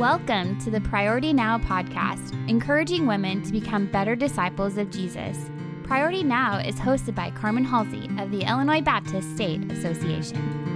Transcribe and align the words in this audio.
Welcome 0.00 0.58
to 0.60 0.70
the 0.70 0.80
Priority 0.80 1.34
Now 1.34 1.58
podcast, 1.58 2.32
encouraging 2.48 3.06
women 3.06 3.42
to 3.42 3.52
become 3.52 3.84
better 3.84 4.16
disciples 4.16 4.78
of 4.78 4.90
Jesus. 4.90 5.50
Priority 5.82 6.22
Now 6.22 6.56
is 6.56 6.76
hosted 6.76 7.14
by 7.14 7.30
Carmen 7.32 7.66
Halsey 7.66 8.08
of 8.18 8.30
the 8.30 8.44
Illinois 8.44 8.80
Baptist 8.80 9.34
State 9.34 9.70
Association. 9.70 10.70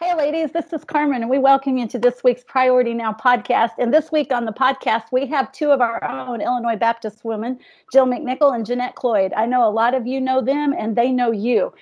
Hey, 0.00 0.14
ladies, 0.14 0.50
this 0.52 0.72
is 0.72 0.82
Carmen, 0.84 1.20
and 1.20 1.30
we 1.30 1.38
welcome 1.38 1.76
you 1.76 1.86
to 1.88 1.98
this 1.98 2.24
week's 2.24 2.44
Priority 2.44 2.94
Now 2.94 3.12
podcast. 3.12 3.72
And 3.78 3.92
this 3.92 4.10
week 4.10 4.32
on 4.32 4.46
the 4.46 4.52
podcast, 4.52 5.04
we 5.12 5.26
have 5.26 5.52
two 5.52 5.72
of 5.72 5.82
our 5.82 6.02
own 6.04 6.40
Illinois 6.40 6.76
Baptist 6.76 7.22
women, 7.22 7.58
Jill 7.92 8.06
McNicol 8.06 8.54
and 8.54 8.64
Jeanette 8.64 8.94
Cloyd. 8.94 9.34
I 9.36 9.44
know 9.44 9.68
a 9.68 9.70
lot 9.70 9.94
of 9.94 10.06
you 10.06 10.22
know 10.22 10.40
them, 10.40 10.74
and 10.78 10.96
they 10.96 11.10
know 11.10 11.32
you. 11.32 11.74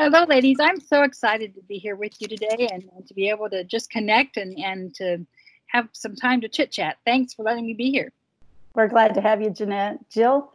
Hello, 0.00 0.22
ladies. 0.28 0.58
I'm 0.60 0.78
so 0.78 1.02
excited 1.02 1.56
to 1.56 1.62
be 1.62 1.78
here 1.78 1.96
with 1.96 2.12
you 2.20 2.28
today 2.28 2.68
and, 2.70 2.88
and 2.94 3.04
to 3.08 3.14
be 3.14 3.28
able 3.28 3.50
to 3.50 3.64
just 3.64 3.90
connect 3.90 4.36
and, 4.36 4.56
and 4.56 4.94
to 4.94 5.26
have 5.66 5.88
some 5.90 6.14
time 6.14 6.40
to 6.42 6.48
chit 6.48 6.70
chat. 6.70 6.98
Thanks 7.04 7.34
for 7.34 7.42
letting 7.42 7.66
me 7.66 7.74
be 7.74 7.90
here. 7.90 8.12
We're 8.76 8.86
glad 8.86 9.14
to 9.14 9.20
have 9.20 9.42
you, 9.42 9.50
Jeanette. 9.50 10.08
Jill? 10.08 10.52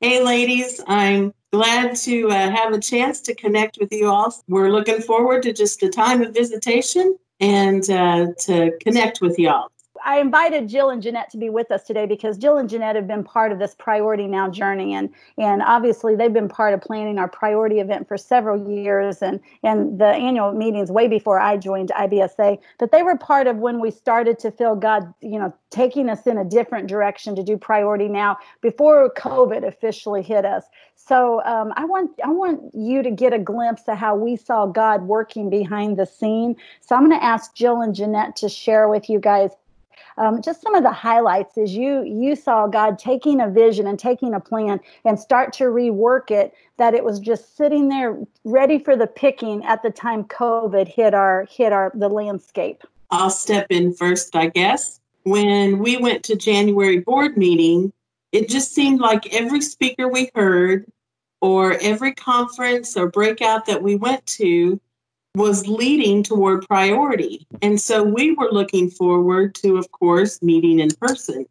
Hey, 0.00 0.24
ladies. 0.24 0.80
I'm 0.86 1.34
glad 1.52 1.94
to 1.96 2.30
uh, 2.30 2.50
have 2.50 2.72
a 2.72 2.80
chance 2.80 3.20
to 3.22 3.34
connect 3.34 3.76
with 3.78 3.92
you 3.92 4.08
all. 4.08 4.34
We're 4.48 4.70
looking 4.70 5.02
forward 5.02 5.42
to 5.42 5.52
just 5.52 5.82
a 5.82 5.90
time 5.90 6.22
of 6.22 6.32
visitation 6.32 7.18
and 7.40 7.82
uh, 7.90 8.28
to 8.46 8.72
connect 8.80 9.20
with 9.20 9.38
y'all. 9.38 9.70
I 10.04 10.20
invited 10.20 10.68
Jill 10.68 10.90
and 10.90 11.02
Jeanette 11.02 11.30
to 11.30 11.38
be 11.38 11.48
with 11.48 11.70
us 11.70 11.82
today 11.82 12.04
because 12.04 12.36
Jill 12.36 12.58
and 12.58 12.68
Jeanette 12.68 12.94
have 12.94 13.08
been 13.08 13.24
part 13.24 13.52
of 13.52 13.58
this 13.58 13.74
Priority 13.74 14.26
Now 14.26 14.50
journey, 14.50 14.94
and 14.94 15.08
and 15.38 15.62
obviously 15.62 16.14
they've 16.14 16.32
been 16.32 16.48
part 16.48 16.74
of 16.74 16.82
planning 16.82 17.18
our 17.18 17.28
priority 17.28 17.80
event 17.80 18.06
for 18.06 18.18
several 18.18 18.70
years, 18.70 19.22
and 19.22 19.40
and 19.62 19.98
the 19.98 20.08
annual 20.08 20.52
meetings 20.52 20.90
way 20.90 21.08
before 21.08 21.40
I 21.40 21.56
joined 21.56 21.90
IBSA. 21.96 22.58
But 22.78 22.92
they 22.92 23.02
were 23.02 23.16
part 23.16 23.46
of 23.46 23.56
when 23.56 23.80
we 23.80 23.90
started 23.90 24.38
to 24.40 24.50
feel 24.50 24.76
God, 24.76 25.12
you 25.22 25.38
know, 25.38 25.54
taking 25.70 26.10
us 26.10 26.26
in 26.26 26.36
a 26.36 26.44
different 26.44 26.86
direction 26.86 27.34
to 27.36 27.42
do 27.42 27.56
Priority 27.56 28.08
Now 28.08 28.36
before 28.60 29.10
COVID 29.14 29.66
officially 29.66 30.22
hit 30.22 30.44
us. 30.44 30.64
So 30.96 31.42
um, 31.44 31.72
I 31.76 31.86
want 31.86 32.10
I 32.22 32.28
want 32.28 32.74
you 32.74 33.02
to 33.02 33.10
get 33.10 33.32
a 33.32 33.38
glimpse 33.38 33.82
of 33.88 33.96
how 33.96 34.14
we 34.16 34.36
saw 34.36 34.66
God 34.66 35.02
working 35.02 35.48
behind 35.48 35.96
the 35.96 36.06
scene. 36.06 36.56
So 36.82 36.94
I'm 36.94 37.08
going 37.08 37.18
to 37.18 37.24
ask 37.24 37.54
Jill 37.54 37.80
and 37.80 37.94
Jeanette 37.94 38.36
to 38.36 38.50
share 38.50 38.88
with 38.88 39.08
you 39.08 39.18
guys 39.18 39.50
um, 40.16 40.42
just 40.42 40.62
some 40.62 40.74
of 40.74 40.82
the 40.82 40.92
highlights 40.92 41.56
is 41.58 41.74
you 41.74 42.02
you 42.04 42.36
saw 42.36 42.66
God 42.66 42.98
taking 42.98 43.40
a 43.40 43.48
vision 43.48 43.86
and 43.86 43.98
taking 43.98 44.34
a 44.34 44.40
plan 44.40 44.80
and 45.04 45.18
start 45.18 45.52
to 45.54 45.64
rework 45.64 46.30
it 46.30 46.54
that 46.76 46.94
it 46.94 47.04
was 47.04 47.20
just 47.20 47.56
sitting 47.56 47.88
there 47.88 48.18
ready 48.44 48.78
for 48.78 48.96
the 48.96 49.06
picking 49.06 49.64
at 49.64 49.82
the 49.82 49.90
time 49.90 50.24
COVID 50.24 50.88
hit 50.88 51.14
our 51.14 51.46
hit 51.50 51.72
our 51.72 51.92
the 51.94 52.08
landscape. 52.08 52.82
I'll 53.10 53.30
step 53.30 53.66
in 53.70 53.94
first, 53.94 54.34
I 54.34 54.48
guess. 54.48 55.00
When 55.24 55.78
we 55.78 55.96
went 55.96 56.22
to 56.24 56.36
January 56.36 56.98
board 56.98 57.36
meeting, 57.36 57.92
it 58.32 58.48
just 58.48 58.74
seemed 58.74 59.00
like 59.00 59.32
every 59.32 59.60
speaker 59.60 60.08
we 60.08 60.30
heard 60.34 60.90
or 61.40 61.78
every 61.80 62.12
conference 62.12 62.96
or 62.96 63.08
breakout 63.08 63.66
that 63.66 63.82
we 63.82 63.96
went 63.96 64.24
to 64.26 64.80
was 65.34 65.66
leading 65.66 66.22
toward 66.22 66.66
priority. 66.66 67.46
And 67.60 67.80
so 67.80 68.02
we 68.02 68.32
were 68.32 68.52
looking 68.52 68.90
forward 68.90 69.54
to, 69.56 69.76
of 69.76 69.90
course, 69.90 70.42
meeting 70.42 70.78
in 70.80 70.90
person. 70.92 71.46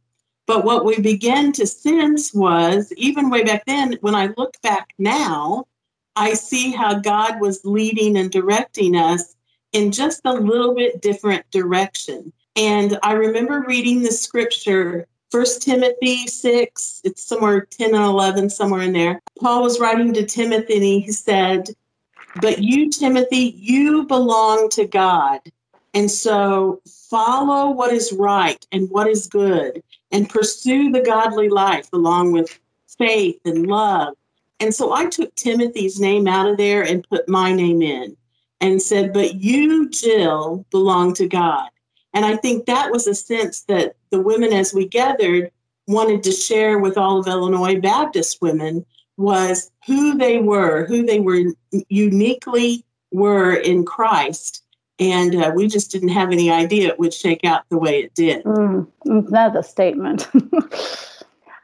But 0.45 0.65
what 0.65 0.85
we 0.85 0.99
began 0.99 1.51
to 1.53 1.67
sense 1.67 2.33
was, 2.33 2.91
even 2.97 3.29
way 3.29 3.43
back 3.43 3.65
then, 3.65 3.97
when 4.01 4.15
I 4.15 4.33
look 4.37 4.55
back 4.61 4.89
now, 4.97 5.65
I 6.15 6.33
see 6.33 6.71
how 6.71 6.99
God 6.99 7.41
was 7.41 7.65
leading 7.65 8.17
and 8.17 8.31
directing 8.31 8.95
us 8.95 9.35
in 9.71 9.91
just 9.91 10.21
a 10.25 10.33
little 10.33 10.75
bit 10.75 11.01
different 11.01 11.49
direction. 11.51 12.31
And 12.55 12.99
I 13.03 13.13
remember 13.13 13.65
reading 13.67 14.03
the 14.03 14.11
scripture, 14.11 15.07
First 15.31 15.63
Timothy 15.63 16.27
6, 16.27 17.01
it's 17.03 17.23
somewhere 17.23 17.61
10 17.61 17.95
and 17.95 18.03
11, 18.03 18.51
somewhere 18.51 18.81
in 18.81 18.93
there. 18.93 19.19
Paul 19.39 19.63
was 19.63 19.79
writing 19.79 20.13
to 20.13 20.25
Timothy 20.25 20.75
and 20.75 20.83
he 20.83 21.11
said, 21.11 21.69
but 22.35 22.59
you, 22.59 22.89
Timothy, 22.89 23.53
you 23.57 24.03
belong 24.03 24.69
to 24.71 24.87
God. 24.87 25.39
And 25.93 26.09
so 26.09 26.81
follow 27.09 27.69
what 27.69 27.93
is 27.93 28.11
right 28.11 28.65
and 28.71 28.89
what 28.89 29.07
is 29.07 29.27
good 29.27 29.83
and 30.11 30.29
pursue 30.29 30.91
the 30.91 31.01
godly 31.01 31.49
life 31.49 31.87
along 31.93 32.31
with 32.31 32.59
faith 32.97 33.39
and 33.45 33.67
love. 33.67 34.15
And 34.59 34.73
so 34.73 34.93
I 34.93 35.05
took 35.05 35.33
Timothy's 35.35 35.99
name 35.99 36.27
out 36.27 36.47
of 36.47 36.57
there 36.57 36.81
and 36.81 37.07
put 37.07 37.29
my 37.29 37.51
name 37.51 37.81
in 37.81 38.15
and 38.61 38.81
said, 38.81 39.13
But 39.13 39.35
you, 39.35 39.89
Jill, 39.89 40.65
belong 40.71 41.13
to 41.15 41.27
God. 41.27 41.69
And 42.13 42.25
I 42.25 42.37
think 42.37 42.65
that 42.65 42.91
was 42.91 43.07
a 43.07 43.15
sense 43.15 43.61
that 43.63 43.95
the 44.09 44.21
women, 44.21 44.53
as 44.53 44.73
we 44.73 44.87
gathered, 44.87 45.51
wanted 45.87 46.23
to 46.23 46.31
share 46.31 46.79
with 46.79 46.97
all 46.97 47.19
of 47.19 47.27
Illinois 47.27 47.79
Baptist 47.79 48.41
women 48.41 48.85
was 49.17 49.71
who 49.85 50.17
they 50.17 50.39
were, 50.39 50.85
who 50.85 51.05
they 51.05 51.19
were 51.19 51.43
uniquely 51.89 52.85
were 53.11 53.53
in 53.53 53.85
Christ. 53.85 54.63
And 54.99 55.35
uh, 55.35 55.51
we 55.55 55.67
just 55.67 55.91
didn't 55.91 56.09
have 56.09 56.31
any 56.31 56.51
idea 56.51 56.89
it 56.89 56.99
would 56.99 57.13
shake 57.13 57.43
out 57.43 57.63
the 57.69 57.77
way 57.77 57.99
it 58.03 58.13
did. 58.13 58.43
Mm, 58.43 58.87
that's 59.29 59.55
a 59.55 59.63
statement. 59.63 60.29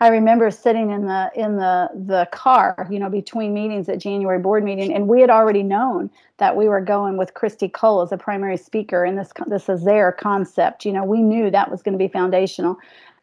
I 0.02 0.08
remember 0.08 0.50
sitting 0.50 0.92
in 0.92 1.08
the 1.08 1.30
in 1.36 1.58
the 1.58 1.90
the 1.94 2.28
car, 2.32 2.88
you 2.90 3.00
know, 3.00 3.09
between 3.09 3.54
meetings 3.54 3.90
at 3.90 4.00
January 4.00 4.40
board 4.40 4.64
meeting, 4.64 4.94
and 4.94 5.09
we 5.09 5.20
had 5.20 5.30
already 5.30 5.62
known 5.62 6.09
that 6.38 6.56
we 6.56 6.70
were 6.70 6.80
going 6.80 7.18
with 7.18 7.34
Christy 7.34 7.68
Cole 7.68 8.02
as 8.02 8.14
a 8.14 8.18
primary 8.18 8.56
speaker 8.56 9.04
in 9.04 9.18
this 9.18 9.32
this 9.48 9.66
Azare 9.66 10.16
concept. 10.16 10.86
You 10.86 10.94
know, 10.94 11.04
we 11.04 11.22
knew 11.22 11.52
that 11.52 11.70
was 11.70 11.82
going 11.82 11.94
to 11.94 12.00
be 12.00 12.08
foundational 12.08 12.78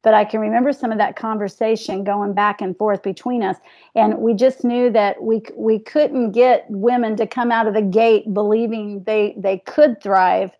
but 0.06 0.14
I 0.14 0.24
can 0.24 0.38
remember 0.38 0.72
some 0.72 0.92
of 0.92 0.98
that 0.98 1.16
conversation 1.16 2.04
going 2.04 2.32
back 2.32 2.60
and 2.60 2.78
forth 2.78 3.02
between 3.02 3.42
us, 3.42 3.56
and 3.96 4.18
we 4.18 4.34
just 4.34 4.62
knew 4.62 4.88
that 4.90 5.20
we 5.20 5.42
we 5.56 5.80
couldn't 5.80 6.30
get 6.30 6.64
women 6.68 7.16
to 7.16 7.26
come 7.26 7.50
out 7.50 7.66
of 7.66 7.74
the 7.74 7.82
gate 7.82 8.32
believing 8.32 9.02
they 9.02 9.34
they 9.36 9.58
could 9.58 10.00
thrive 10.00 10.52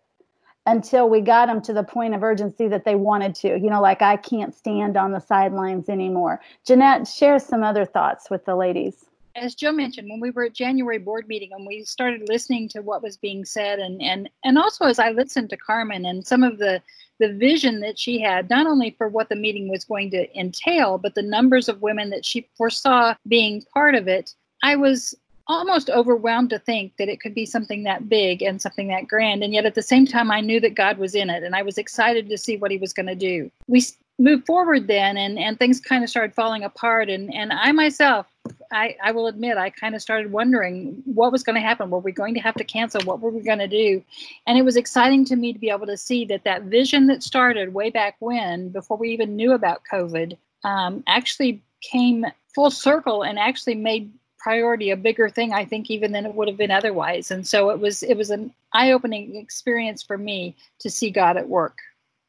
until 0.65 1.09
we 1.09 1.21
got 1.21 1.45
them 1.45 1.61
to 1.61 1.71
the 1.71 1.81
point 1.81 2.13
of 2.13 2.23
urgency 2.23 2.67
that 2.67 2.83
they 2.83 2.95
wanted 2.95 3.33
to. 3.35 3.57
You 3.57 3.69
know, 3.69 3.81
like 3.81 4.01
I 4.01 4.17
can't 4.17 4.53
stand 4.53 4.97
on 4.97 5.13
the 5.13 5.21
sidelines 5.21 5.87
anymore. 5.87 6.41
Jeanette, 6.65 7.07
share 7.07 7.39
some 7.39 7.63
other 7.63 7.85
thoughts 7.85 8.29
with 8.29 8.43
the 8.43 8.57
ladies 8.57 9.06
as 9.37 9.55
Joe 9.55 9.71
mentioned, 9.71 10.09
when 10.09 10.19
we 10.19 10.31
were 10.31 10.45
at 10.45 10.53
January 10.53 10.97
board 10.97 11.27
meeting 11.27 11.51
and 11.53 11.65
we 11.65 11.83
started 11.83 12.27
listening 12.27 12.67
to 12.69 12.81
what 12.81 13.03
was 13.03 13.17
being 13.17 13.45
said, 13.45 13.79
and 13.79 14.01
and 14.01 14.29
and 14.43 14.57
also 14.57 14.85
as 14.85 14.99
I 14.99 15.11
listened 15.11 15.49
to 15.51 15.57
Carmen 15.57 16.05
and 16.05 16.25
some 16.25 16.43
of 16.43 16.57
the 16.57 16.81
the 17.19 17.33
vision 17.33 17.79
that 17.79 17.97
she 17.97 18.19
had, 18.19 18.49
not 18.49 18.67
only 18.67 18.91
for 18.97 19.07
what 19.07 19.29
the 19.29 19.35
meeting 19.35 19.69
was 19.69 19.85
going 19.85 20.11
to 20.11 20.39
entail, 20.39 20.97
but 20.97 21.15
the 21.15 21.21
numbers 21.21 21.67
of 21.67 21.81
women 21.81 22.09
that 22.11 22.25
she 22.25 22.47
foresaw 22.55 23.15
being 23.27 23.63
part 23.73 23.95
of 23.95 24.07
it, 24.07 24.35
I 24.63 24.75
was 24.75 25.15
almost 25.47 25.89
overwhelmed 25.89 26.49
to 26.49 26.59
think 26.59 26.93
that 26.97 27.09
it 27.09 27.21
could 27.21 27.33
be 27.33 27.45
something 27.45 27.83
that 27.83 28.09
big 28.09 28.41
and 28.41 28.61
something 28.61 28.89
that 28.89 29.07
grand. 29.07 29.43
And 29.43 29.53
yet 29.53 29.65
at 29.65 29.75
the 29.75 29.81
same 29.81 30.05
time, 30.05 30.29
I 30.29 30.41
knew 30.41 30.59
that 30.59 30.75
God 30.75 30.97
was 30.97 31.15
in 31.15 31.29
it 31.29 31.43
and 31.43 31.55
I 31.55 31.61
was 31.61 31.77
excited 31.77 32.29
to 32.29 32.37
see 32.37 32.57
what 32.57 32.71
he 32.71 32.77
was 32.77 32.93
going 32.93 33.07
to 33.07 33.15
do. 33.15 33.49
We 33.67 33.83
moved 34.19 34.45
forward 34.45 34.87
then 34.87 35.15
and, 35.17 35.39
and 35.39 35.57
things 35.57 35.79
kind 35.79 36.03
of 36.03 36.09
started 36.09 36.35
falling 36.35 36.63
apart. 36.63 37.09
And, 37.09 37.33
and 37.33 37.53
I 37.53 37.71
myself, 37.71 38.25
I, 38.71 38.95
I 39.03 39.11
will 39.11 39.27
admit, 39.27 39.57
I 39.57 39.69
kind 39.69 39.95
of 39.95 40.01
started 40.01 40.31
wondering 40.31 41.01
what 41.05 41.31
was 41.31 41.43
going 41.43 41.55
to 41.55 41.61
happen. 41.61 41.89
Were 41.89 41.99
we 41.99 42.11
going 42.11 42.33
to 42.33 42.39
have 42.39 42.55
to 42.55 42.63
cancel? 42.63 43.01
What 43.03 43.19
were 43.19 43.29
we 43.29 43.41
going 43.41 43.59
to 43.59 43.67
do? 43.67 44.03
And 44.45 44.57
it 44.57 44.63
was 44.63 44.75
exciting 44.75 45.25
to 45.25 45.35
me 45.35 45.53
to 45.53 45.59
be 45.59 45.69
able 45.69 45.87
to 45.87 45.97
see 45.97 46.25
that 46.25 46.43
that 46.43 46.63
vision 46.63 47.07
that 47.07 47.23
started 47.23 47.73
way 47.73 47.89
back 47.89 48.15
when, 48.19 48.69
before 48.69 48.97
we 48.97 49.09
even 49.09 49.35
knew 49.35 49.53
about 49.53 49.81
COVID, 49.91 50.37
um, 50.63 51.03
actually 51.07 51.61
came 51.81 52.25
full 52.53 52.71
circle 52.71 53.23
and 53.23 53.37
actually 53.37 53.75
made 53.75 54.11
priority 54.37 54.91
a 54.91 54.95
bigger 54.95 55.29
thing 55.29 55.51
i 55.51 55.65
think 55.65 55.89
even 55.89 56.11
than 56.11 56.25
it 56.25 56.33
would 56.33 56.47
have 56.47 56.57
been 56.57 56.71
otherwise 56.71 57.31
and 57.31 57.45
so 57.45 57.69
it 57.69 57.79
was 57.79 58.03
it 58.03 58.15
was 58.15 58.29
an 58.29 58.53
eye-opening 58.73 59.35
experience 59.35 60.01
for 60.01 60.17
me 60.17 60.55
to 60.79 60.89
see 60.89 61.09
god 61.09 61.37
at 61.37 61.49
work 61.49 61.79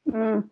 mm. 0.08 0.44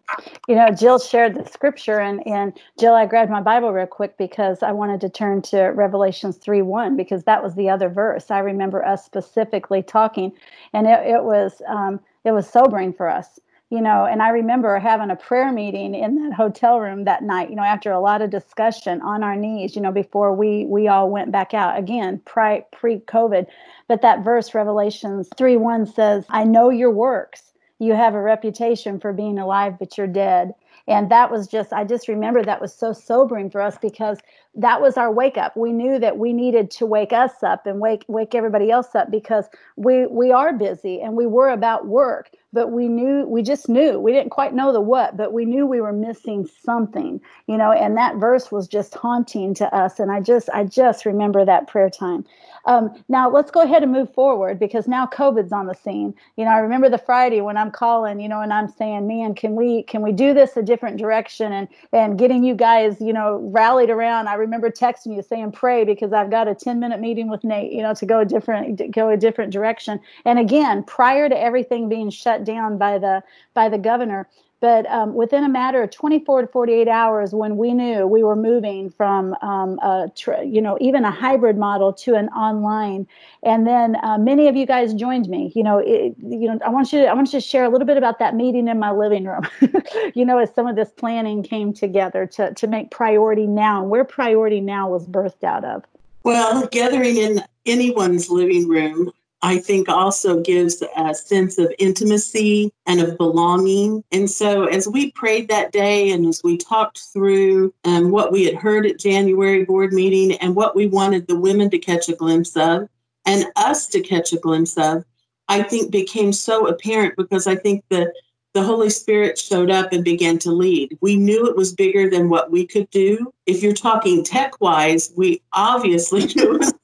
you 0.48 0.54
know 0.54 0.70
jill 0.70 0.98
shared 0.98 1.34
the 1.34 1.44
scripture 1.44 1.98
and 1.98 2.26
and 2.26 2.58
jill 2.78 2.94
i 2.94 3.06
grabbed 3.06 3.30
my 3.30 3.40
bible 3.40 3.72
real 3.72 3.86
quick 3.86 4.16
because 4.16 4.62
i 4.62 4.72
wanted 4.72 5.00
to 5.00 5.08
turn 5.08 5.42
to 5.42 5.58
revelations 5.68 6.36
3 6.36 6.62
1 6.62 6.96
because 6.96 7.24
that 7.24 7.42
was 7.42 7.54
the 7.54 7.68
other 7.68 7.88
verse 7.88 8.30
i 8.30 8.38
remember 8.38 8.84
us 8.84 9.04
specifically 9.04 9.82
talking 9.82 10.32
and 10.72 10.86
it, 10.86 11.06
it 11.06 11.24
was 11.24 11.62
um, 11.68 12.00
it 12.24 12.32
was 12.32 12.48
sobering 12.48 12.92
for 12.92 13.08
us 13.08 13.40
you 13.70 13.80
know 13.80 14.04
and 14.04 14.22
i 14.22 14.28
remember 14.28 14.78
having 14.78 15.10
a 15.10 15.16
prayer 15.16 15.50
meeting 15.50 15.94
in 15.94 16.14
that 16.22 16.32
hotel 16.32 16.78
room 16.78 17.04
that 17.04 17.22
night 17.22 17.50
you 17.50 17.56
know 17.56 17.62
after 17.62 17.90
a 17.90 18.00
lot 18.00 18.22
of 18.22 18.30
discussion 18.30 19.00
on 19.02 19.22
our 19.22 19.34
knees 19.34 19.74
you 19.74 19.82
know 19.82 19.92
before 19.92 20.32
we 20.32 20.64
we 20.66 20.86
all 20.86 21.10
went 21.10 21.32
back 21.32 21.52
out 21.52 21.78
again 21.78 22.20
pre 22.24 22.62
pre 22.72 22.98
covid 23.00 23.46
but 23.88 24.02
that 24.02 24.22
verse 24.22 24.54
revelations 24.54 25.28
3 25.36 25.56
1 25.56 25.86
says 25.86 26.24
i 26.28 26.44
know 26.44 26.70
your 26.70 26.90
works 26.90 27.52
you 27.78 27.94
have 27.94 28.14
a 28.14 28.22
reputation 28.22 28.98
for 28.98 29.12
being 29.12 29.38
alive 29.38 29.78
but 29.78 29.96
you're 29.98 30.06
dead. 30.06 30.54
And 30.88 31.10
that 31.10 31.30
was 31.30 31.48
just 31.48 31.72
i 31.72 31.84
just 31.84 32.08
remember 32.08 32.42
that 32.42 32.60
was 32.60 32.74
so 32.74 32.92
sobering 32.92 33.50
for 33.50 33.60
us 33.60 33.76
because 33.80 34.18
that 34.54 34.80
was 34.80 34.96
our 34.96 35.12
wake 35.12 35.36
up. 35.36 35.56
We 35.56 35.72
knew 35.72 35.98
that 35.98 36.16
we 36.16 36.32
needed 36.32 36.70
to 36.72 36.86
wake 36.86 37.12
us 37.12 37.42
up 37.42 37.66
and 37.66 37.80
wake 37.80 38.04
wake 38.08 38.34
everybody 38.34 38.70
else 38.70 38.94
up 38.94 39.10
because 39.10 39.46
we 39.76 40.06
we 40.06 40.32
are 40.32 40.52
busy 40.52 41.00
and 41.00 41.14
we 41.14 41.26
were 41.26 41.50
about 41.50 41.86
work 41.86 42.30
but 42.56 42.72
we 42.72 42.88
knew 42.88 43.26
we 43.26 43.42
just 43.42 43.68
knew 43.68 44.00
we 44.00 44.12
didn't 44.12 44.30
quite 44.30 44.54
know 44.54 44.72
the 44.72 44.80
what 44.80 45.14
but 45.14 45.34
we 45.34 45.44
knew 45.44 45.66
we 45.66 45.78
were 45.78 45.92
missing 45.92 46.48
something 46.64 47.20
you 47.46 47.56
know 47.58 47.70
and 47.70 47.98
that 47.98 48.16
verse 48.16 48.50
was 48.50 48.66
just 48.66 48.94
haunting 48.94 49.52
to 49.52 49.72
us 49.74 50.00
and 50.00 50.10
i 50.10 50.18
just 50.18 50.48
i 50.54 50.64
just 50.64 51.04
remember 51.04 51.44
that 51.44 51.68
prayer 51.68 51.90
time 51.90 52.24
um, 52.66 52.92
now 53.08 53.30
let's 53.30 53.50
go 53.50 53.62
ahead 53.62 53.82
and 53.82 53.92
move 53.92 54.12
forward 54.12 54.58
because 54.58 54.88
now 54.88 55.06
COVID's 55.06 55.52
on 55.52 55.66
the 55.66 55.74
scene. 55.74 56.14
You 56.36 56.44
know, 56.44 56.50
I 56.50 56.58
remember 56.58 56.88
the 56.88 56.98
Friday 56.98 57.40
when 57.40 57.56
I'm 57.56 57.70
calling, 57.70 58.20
you 58.20 58.28
know, 58.28 58.40
and 58.40 58.52
I'm 58.52 58.68
saying, 58.68 59.06
man, 59.06 59.34
can 59.34 59.54
we 59.54 59.84
can 59.84 60.02
we 60.02 60.12
do 60.12 60.34
this 60.34 60.56
a 60.56 60.62
different 60.62 60.98
direction 60.98 61.52
and 61.52 61.68
and 61.92 62.18
getting 62.18 62.42
you 62.42 62.54
guys, 62.54 63.00
you 63.00 63.12
know, 63.12 63.38
rallied 63.52 63.90
around. 63.90 64.28
I 64.28 64.34
remember 64.34 64.70
texting 64.70 65.14
you 65.14 65.22
saying 65.22 65.52
pray 65.52 65.84
because 65.84 66.12
I've 66.12 66.30
got 66.30 66.48
a 66.48 66.54
10 66.54 66.80
minute 66.80 67.00
meeting 67.00 67.30
with 67.30 67.44
Nate, 67.44 67.72
you 67.72 67.82
know, 67.82 67.94
to 67.94 68.04
go 68.04 68.20
a 68.20 68.24
different 68.24 68.90
go 68.90 69.08
a 69.08 69.16
different 69.16 69.52
direction. 69.52 70.00
And 70.24 70.38
again, 70.38 70.82
prior 70.82 71.28
to 71.28 71.38
everything 71.38 71.88
being 71.88 72.10
shut 72.10 72.44
down 72.46 72.78
by 72.78 72.98
the 72.98 73.22
by 73.52 73.68
the 73.68 73.78
governor, 73.78 74.26
but 74.60 74.86
um, 74.86 75.14
within 75.14 75.44
a 75.44 75.48
matter 75.50 75.82
of 75.82 75.90
24 75.90 76.42
to 76.42 76.46
48 76.48 76.88
hours, 76.88 77.34
when 77.34 77.58
we 77.58 77.74
knew 77.74 78.06
we 78.06 78.24
were 78.24 78.36
moving 78.36 78.88
from, 78.88 79.34
um, 79.42 79.78
a 79.80 80.10
tr- 80.16 80.42
you 80.42 80.62
know, 80.62 80.78
even 80.80 81.04
a 81.04 81.10
hybrid 81.10 81.58
model 81.58 81.92
to 81.92 82.14
an 82.14 82.28
online, 82.30 83.06
and 83.42 83.66
then 83.66 83.96
uh, 84.02 84.16
many 84.16 84.48
of 84.48 84.56
you 84.56 84.64
guys 84.64 84.94
joined 84.94 85.28
me. 85.28 85.52
You 85.54 85.62
know, 85.62 85.78
it, 85.78 86.14
you 86.18 86.48
know, 86.48 86.58
I 86.64 86.70
want 86.70 86.90
you 86.90 87.02
to, 87.02 87.06
I 87.06 87.12
want 87.12 87.32
you 87.34 87.40
to 87.40 87.46
share 87.46 87.64
a 87.64 87.68
little 87.68 87.86
bit 87.86 87.98
about 87.98 88.18
that 88.18 88.34
meeting 88.34 88.66
in 88.66 88.78
my 88.78 88.92
living 88.92 89.26
room. 89.26 89.46
you 90.14 90.24
know, 90.24 90.38
as 90.38 90.54
some 90.54 90.66
of 90.66 90.74
this 90.74 90.90
planning 90.90 91.42
came 91.42 91.74
together 91.74 92.26
to 92.26 92.54
to 92.54 92.66
make 92.66 92.90
priority 92.90 93.46
now, 93.46 93.82
and 93.82 93.90
where 93.90 94.04
priority 94.04 94.62
now 94.62 94.88
was 94.88 95.06
birthed 95.06 95.44
out 95.44 95.64
of. 95.64 95.84
Well, 96.22 96.66
gathering 96.68 97.18
in 97.18 97.42
anyone's 97.66 98.30
living 98.30 98.68
room 98.68 99.12
I 99.46 99.58
think 99.58 99.88
also 99.88 100.40
gives 100.40 100.82
a 100.96 101.14
sense 101.14 101.56
of 101.56 101.72
intimacy 101.78 102.72
and 102.84 103.00
of 103.00 103.16
belonging. 103.16 104.02
And 104.10 104.28
so, 104.28 104.64
as 104.64 104.88
we 104.88 105.12
prayed 105.12 105.46
that 105.50 105.70
day 105.70 106.10
and 106.10 106.26
as 106.26 106.42
we 106.42 106.56
talked 106.56 106.98
through 107.12 107.72
um, 107.84 108.10
what 108.10 108.32
we 108.32 108.44
had 108.44 108.56
heard 108.56 108.86
at 108.86 108.98
January 108.98 109.64
board 109.64 109.92
meeting 109.92 110.32
and 110.38 110.56
what 110.56 110.74
we 110.74 110.88
wanted 110.88 111.28
the 111.28 111.38
women 111.38 111.70
to 111.70 111.78
catch 111.78 112.08
a 112.08 112.16
glimpse 112.16 112.56
of 112.56 112.88
and 113.24 113.46
us 113.54 113.86
to 113.86 114.00
catch 114.00 114.32
a 114.32 114.36
glimpse 114.36 114.76
of, 114.76 115.04
I 115.46 115.62
think 115.62 115.92
became 115.92 116.32
so 116.32 116.66
apparent 116.66 117.14
because 117.14 117.46
I 117.46 117.54
think 117.54 117.84
the 117.88 118.12
the 118.52 118.64
Holy 118.64 118.90
Spirit 118.90 119.38
showed 119.38 119.70
up 119.70 119.92
and 119.92 120.02
began 120.02 120.38
to 120.38 120.50
lead. 120.50 120.98
We 121.02 121.14
knew 121.14 121.46
it 121.46 121.54
was 121.54 121.72
bigger 121.74 122.10
than 122.10 122.30
what 122.30 122.50
we 122.50 122.66
could 122.66 122.90
do. 122.90 123.32
If 123.44 123.62
you're 123.62 123.74
talking 123.74 124.24
tech 124.24 124.60
wise, 124.60 125.12
we 125.14 125.42
obviously 125.52 126.24
knew 126.34 126.54
it 126.54 126.58
was 126.60 126.74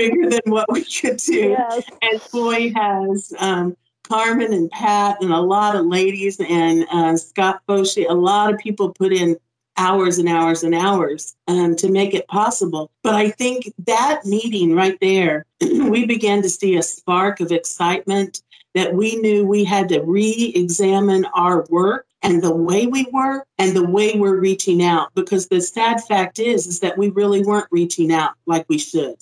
bigger 0.00 0.30
than 0.30 0.40
what 0.46 0.70
we 0.72 0.84
could 0.84 1.18
do. 1.18 1.50
Yes. 1.50 1.84
And 2.00 2.20
Boy 2.32 2.72
has 2.74 3.34
um, 3.38 3.76
Carmen 4.08 4.52
and 4.52 4.70
Pat 4.70 5.18
and 5.20 5.32
a 5.32 5.40
lot 5.40 5.76
of 5.76 5.86
ladies 5.86 6.40
and 6.40 6.86
uh, 6.90 7.16
Scott 7.16 7.60
Foshi, 7.68 8.08
a 8.08 8.14
lot 8.14 8.52
of 8.52 8.58
people 8.58 8.92
put 8.92 9.12
in 9.12 9.36
hours 9.76 10.18
and 10.18 10.28
hours 10.28 10.62
and 10.62 10.74
hours 10.74 11.36
um, 11.48 11.76
to 11.76 11.90
make 11.90 12.14
it 12.14 12.26
possible. 12.28 12.90
But 13.02 13.14
I 13.14 13.30
think 13.30 13.72
that 13.86 14.24
meeting 14.24 14.74
right 14.74 14.98
there, 15.00 15.44
we 15.60 16.06
began 16.06 16.42
to 16.42 16.48
see 16.48 16.76
a 16.76 16.82
spark 16.82 17.40
of 17.40 17.52
excitement 17.52 18.42
that 18.74 18.94
we 18.94 19.16
knew 19.16 19.44
we 19.44 19.64
had 19.64 19.88
to 19.90 20.00
re 20.00 20.52
examine 20.54 21.26
our 21.34 21.66
work 21.68 22.06
and 22.22 22.42
the 22.42 22.54
way 22.54 22.86
we 22.86 23.06
work 23.12 23.46
and 23.58 23.74
the 23.74 23.86
way 23.86 24.14
we're 24.16 24.38
reaching 24.38 24.82
out 24.82 25.08
because 25.14 25.48
the 25.48 25.60
sad 25.60 26.02
fact 26.04 26.38
is 26.38 26.66
is 26.66 26.80
that 26.80 26.96
we 26.96 27.08
really 27.10 27.42
weren't 27.42 27.66
reaching 27.70 28.12
out 28.12 28.32
like 28.46 28.64
we 28.68 28.78
should 28.78 29.16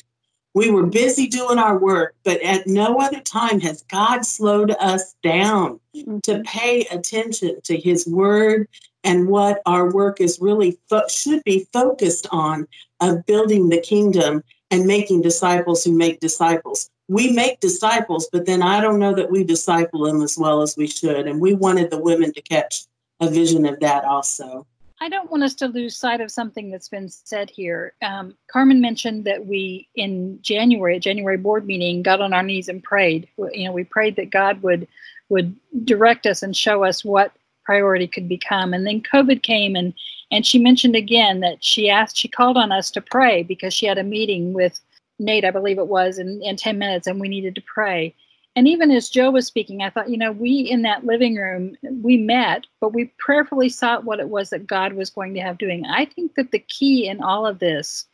we 0.58 0.70
were 0.70 0.86
busy 0.86 1.26
doing 1.26 1.58
our 1.58 1.78
work 1.78 2.14
but 2.24 2.40
at 2.42 2.66
no 2.66 2.98
other 3.00 3.20
time 3.20 3.60
has 3.60 3.82
god 3.84 4.24
slowed 4.24 4.72
us 4.80 5.14
down 5.22 5.80
mm-hmm. 5.96 6.18
to 6.20 6.42
pay 6.42 6.84
attention 6.86 7.60
to 7.62 7.76
his 7.76 8.06
word 8.06 8.68
and 9.04 9.28
what 9.28 9.62
our 9.66 9.92
work 9.92 10.20
is 10.20 10.38
really 10.40 10.76
fo- 10.88 11.06
should 11.08 11.42
be 11.44 11.66
focused 11.72 12.26
on 12.30 12.66
of 13.00 13.24
building 13.26 13.68
the 13.68 13.80
kingdom 13.80 14.42
and 14.70 14.86
making 14.86 15.22
disciples 15.22 15.84
who 15.84 15.92
make 15.92 16.20
disciples 16.20 16.90
we 17.08 17.32
make 17.32 17.60
disciples, 17.60 18.28
but 18.30 18.44
then 18.44 18.62
I 18.62 18.80
don't 18.80 18.98
know 18.98 19.14
that 19.14 19.30
we 19.30 19.42
disciple 19.42 20.04
them 20.04 20.20
as 20.20 20.36
well 20.36 20.60
as 20.60 20.76
we 20.76 20.86
should. 20.86 21.26
And 21.26 21.40
we 21.40 21.54
wanted 21.54 21.90
the 21.90 21.98
women 21.98 22.32
to 22.34 22.42
catch 22.42 22.84
a 23.20 23.30
vision 23.30 23.64
of 23.64 23.80
that 23.80 24.04
also. 24.04 24.66
I 25.00 25.08
don't 25.08 25.30
want 25.30 25.44
us 25.44 25.54
to 25.56 25.68
lose 25.68 25.96
sight 25.96 26.20
of 26.20 26.30
something 26.30 26.70
that's 26.70 26.88
been 26.88 27.08
said 27.08 27.50
here. 27.50 27.94
Um, 28.02 28.34
Carmen 28.50 28.80
mentioned 28.80 29.24
that 29.24 29.46
we, 29.46 29.88
in 29.94 30.40
January, 30.42 30.98
January 30.98 31.36
board 31.36 31.66
meeting, 31.66 32.02
got 32.02 32.20
on 32.20 32.32
our 32.32 32.42
knees 32.42 32.68
and 32.68 32.82
prayed. 32.82 33.28
You 33.36 33.66
know, 33.66 33.72
we 33.72 33.84
prayed 33.84 34.16
that 34.16 34.30
God 34.30 34.62
would 34.62 34.88
would 35.28 35.54
direct 35.84 36.26
us 36.26 36.42
and 36.42 36.56
show 36.56 36.84
us 36.84 37.04
what 37.04 37.32
priority 37.64 38.06
could 38.06 38.28
become. 38.28 38.72
And 38.72 38.86
then 38.86 39.02
COVID 39.02 39.42
came, 39.42 39.76
and 39.76 39.94
and 40.30 40.44
she 40.44 40.58
mentioned 40.58 40.96
again 40.96 41.40
that 41.40 41.62
she 41.62 41.88
asked, 41.88 42.16
she 42.16 42.28
called 42.28 42.56
on 42.56 42.72
us 42.72 42.90
to 42.92 43.00
pray 43.00 43.42
because 43.42 43.72
she 43.72 43.86
had 43.86 43.98
a 43.98 44.04
meeting 44.04 44.52
with 44.52 44.80
Nate, 45.18 45.44
I 45.44 45.50
believe 45.50 45.78
it 45.78 45.88
was, 45.88 46.18
in, 46.18 46.40
in 46.42 46.56
10 46.56 46.78
minutes, 46.78 47.06
and 47.06 47.20
we 47.20 47.28
needed 47.28 47.54
to 47.54 47.62
pray. 47.62 48.14
And 48.58 48.66
even 48.66 48.90
as 48.90 49.08
Joe 49.08 49.30
was 49.30 49.46
speaking, 49.46 49.82
I 49.82 49.90
thought, 49.90 50.10
you 50.10 50.16
know, 50.16 50.32
we 50.32 50.58
in 50.58 50.82
that 50.82 51.06
living 51.06 51.36
room, 51.36 51.76
we 52.02 52.16
met, 52.16 52.66
but 52.80 52.92
we 52.92 53.04
prayerfully 53.16 53.68
sought 53.68 54.02
what 54.02 54.18
it 54.18 54.30
was 54.30 54.50
that 54.50 54.66
God 54.66 54.94
was 54.94 55.10
going 55.10 55.32
to 55.34 55.40
have 55.40 55.58
doing. 55.58 55.86
I 55.86 56.06
think 56.06 56.34
that 56.34 56.50
the 56.50 56.58
key 56.58 57.06
in 57.06 57.22
all 57.22 57.46
of 57.46 57.60
this 57.60 58.06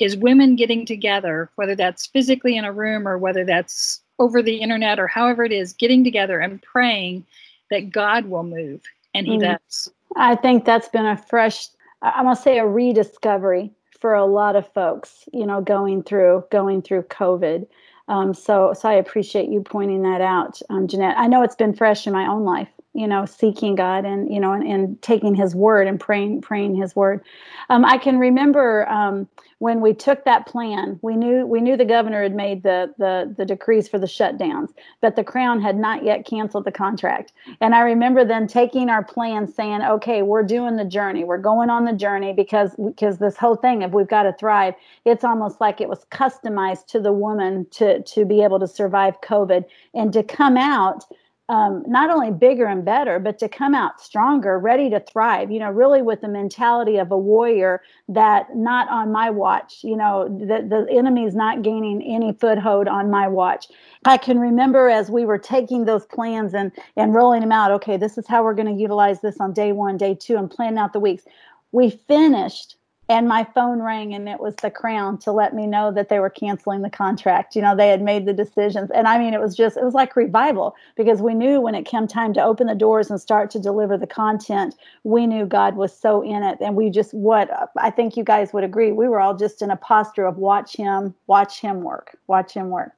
is 0.00 0.16
women 0.16 0.56
getting 0.56 0.84
together, 0.84 1.48
whether 1.54 1.76
that's 1.76 2.08
physically 2.08 2.56
in 2.56 2.64
a 2.64 2.72
room 2.72 3.06
or 3.06 3.18
whether 3.18 3.44
that's 3.44 4.00
over 4.18 4.42
the 4.42 4.56
internet 4.56 4.98
or 4.98 5.06
however 5.06 5.44
it 5.44 5.52
is, 5.52 5.72
getting 5.72 6.02
together 6.02 6.40
and 6.40 6.60
praying 6.60 7.24
that 7.70 7.92
God 7.92 8.26
will 8.26 8.42
move. 8.42 8.80
And 9.14 9.28
He 9.28 9.38
mm. 9.38 9.42
does. 9.42 9.88
I 10.16 10.34
think 10.34 10.64
that's 10.64 10.88
been 10.88 11.06
a 11.06 11.16
fresh, 11.16 11.68
I'm 12.02 12.24
going 12.24 12.34
to 12.34 12.42
say 12.42 12.58
a 12.58 12.66
rediscovery 12.66 13.70
for 14.00 14.12
a 14.12 14.26
lot 14.26 14.56
of 14.56 14.66
folks, 14.72 15.28
you 15.32 15.46
know, 15.46 15.60
going 15.60 16.02
through 16.02 16.42
going 16.50 16.82
through 16.82 17.04
COVID. 17.04 17.68
Um, 18.08 18.34
so, 18.34 18.74
so 18.74 18.88
I 18.88 18.94
appreciate 18.94 19.48
you 19.48 19.62
pointing 19.62 20.02
that 20.02 20.20
out, 20.20 20.60
um, 20.70 20.88
Jeanette. 20.88 21.16
I 21.18 21.26
know 21.26 21.42
it's 21.42 21.56
been 21.56 21.74
fresh 21.74 22.06
in 22.06 22.12
my 22.12 22.26
own 22.26 22.44
life 22.44 22.68
you 22.94 23.06
know 23.06 23.26
seeking 23.26 23.74
god 23.74 24.04
and 24.04 24.32
you 24.32 24.40
know 24.40 24.52
and, 24.52 24.66
and 24.66 25.02
taking 25.02 25.34
his 25.34 25.54
word 25.54 25.86
and 25.86 26.00
praying 26.00 26.40
praying 26.40 26.74
his 26.74 26.96
word. 26.96 27.20
Um, 27.68 27.84
i 27.84 27.98
can 27.98 28.18
remember 28.18 28.88
um, 28.88 29.28
when 29.58 29.80
we 29.80 29.92
took 29.92 30.24
that 30.24 30.46
plan 30.46 30.98
we 31.02 31.16
knew 31.16 31.44
we 31.46 31.60
knew 31.60 31.76
the 31.76 31.84
governor 31.84 32.22
had 32.22 32.34
made 32.34 32.62
the, 32.62 32.94
the 32.98 33.34
the 33.36 33.44
decrees 33.44 33.88
for 33.88 33.98
the 33.98 34.06
shutdowns 34.06 34.68
but 35.00 35.16
the 35.16 35.24
crown 35.24 35.60
had 35.60 35.76
not 35.76 36.04
yet 36.04 36.24
canceled 36.24 36.64
the 36.64 36.72
contract. 36.72 37.32
And 37.60 37.74
i 37.74 37.80
remember 37.80 38.24
then 38.24 38.46
taking 38.46 38.88
our 38.88 39.04
plan 39.04 39.48
saying 39.48 39.82
okay 39.82 40.22
we're 40.22 40.42
doing 40.42 40.76
the 40.76 40.84
journey. 40.84 41.24
We're 41.24 41.38
going 41.38 41.70
on 41.70 41.84
the 41.84 41.92
journey 41.92 42.32
because 42.32 42.74
because 42.76 43.18
this 43.18 43.36
whole 43.36 43.56
thing 43.56 43.82
if 43.82 43.92
we've 43.92 44.08
got 44.08 44.22
to 44.22 44.32
thrive 44.32 44.74
it's 45.04 45.24
almost 45.24 45.60
like 45.60 45.80
it 45.80 45.88
was 45.88 46.04
customized 46.10 46.86
to 46.86 47.00
the 47.00 47.12
woman 47.12 47.66
to 47.72 48.02
to 48.02 48.24
be 48.24 48.42
able 48.42 48.60
to 48.60 48.68
survive 48.68 49.20
covid 49.20 49.64
and 49.94 50.12
to 50.12 50.22
come 50.22 50.56
out 50.56 51.04
um, 51.50 51.84
not 51.86 52.08
only 52.08 52.30
bigger 52.30 52.64
and 52.64 52.84
better, 52.84 53.18
but 53.18 53.38
to 53.38 53.48
come 53.50 53.74
out 53.74 54.00
stronger, 54.00 54.58
ready 54.58 54.88
to 54.88 55.00
thrive, 55.00 55.50
you 55.50 55.58
know, 55.58 55.70
really 55.70 56.00
with 56.00 56.22
the 56.22 56.28
mentality 56.28 56.96
of 56.96 57.12
a 57.12 57.18
warrior 57.18 57.82
that 58.08 58.56
not 58.56 58.88
on 58.88 59.12
my 59.12 59.28
watch, 59.28 59.84
you 59.84 59.94
know, 59.94 60.26
the, 60.28 60.66
the 60.66 60.86
enemy 60.90 61.24
is 61.24 61.34
not 61.34 61.60
gaining 61.60 62.02
any 62.02 62.32
foothold 62.32 62.88
on 62.88 63.10
my 63.10 63.28
watch. 63.28 63.66
I 64.06 64.16
can 64.16 64.38
remember 64.38 64.88
as 64.88 65.10
we 65.10 65.26
were 65.26 65.38
taking 65.38 65.84
those 65.84 66.06
plans 66.06 66.54
and, 66.54 66.72
and 66.96 67.14
rolling 67.14 67.40
them 67.40 67.52
out, 67.52 67.70
okay, 67.72 67.98
this 67.98 68.16
is 68.16 68.26
how 68.26 68.42
we're 68.42 68.54
going 68.54 68.74
to 68.74 68.80
utilize 68.80 69.20
this 69.20 69.38
on 69.38 69.52
day 69.52 69.72
one, 69.72 69.98
day 69.98 70.14
two, 70.14 70.36
and 70.36 70.50
planning 70.50 70.78
out 70.78 70.94
the 70.94 71.00
weeks. 71.00 71.24
We 71.72 71.90
finished 71.90 72.76
and 73.08 73.28
my 73.28 73.44
phone 73.54 73.82
rang 73.82 74.14
and 74.14 74.28
it 74.28 74.40
was 74.40 74.54
the 74.56 74.70
crown 74.70 75.18
to 75.18 75.32
let 75.32 75.54
me 75.54 75.66
know 75.66 75.92
that 75.92 76.08
they 76.08 76.18
were 76.18 76.30
canceling 76.30 76.82
the 76.82 76.90
contract. 76.90 77.54
You 77.54 77.62
know 77.62 77.76
they 77.76 77.88
had 77.88 78.02
made 78.02 78.26
the 78.26 78.32
decisions. 78.32 78.90
And 78.90 79.06
i 79.06 79.18
mean 79.18 79.34
it 79.34 79.40
was 79.40 79.54
just 79.54 79.76
it 79.76 79.84
was 79.84 79.94
like 79.94 80.16
revival 80.16 80.74
because 80.96 81.20
we 81.20 81.34
knew 81.34 81.60
when 81.60 81.74
it 81.74 81.84
came 81.84 82.06
time 82.06 82.32
to 82.34 82.42
open 82.42 82.66
the 82.66 82.74
doors 82.74 83.10
and 83.10 83.20
start 83.20 83.50
to 83.50 83.58
deliver 83.58 83.96
the 83.98 84.06
content 84.06 84.74
we 85.04 85.26
knew 85.26 85.46
god 85.46 85.76
was 85.76 85.96
so 85.96 86.22
in 86.22 86.42
it. 86.42 86.58
And 86.60 86.76
we 86.76 86.90
just 86.90 87.12
what 87.12 87.50
i 87.78 87.90
think 87.90 88.16
you 88.16 88.24
guys 88.24 88.52
would 88.52 88.64
agree 88.64 88.92
we 88.92 89.08
were 89.08 89.20
all 89.20 89.36
just 89.36 89.62
in 89.62 89.70
a 89.70 89.76
posture 89.76 90.26
of 90.26 90.38
watch 90.38 90.76
him 90.76 91.14
watch 91.26 91.60
him 91.60 91.82
work 91.82 92.16
watch 92.26 92.52
him 92.52 92.70
work 92.70 92.92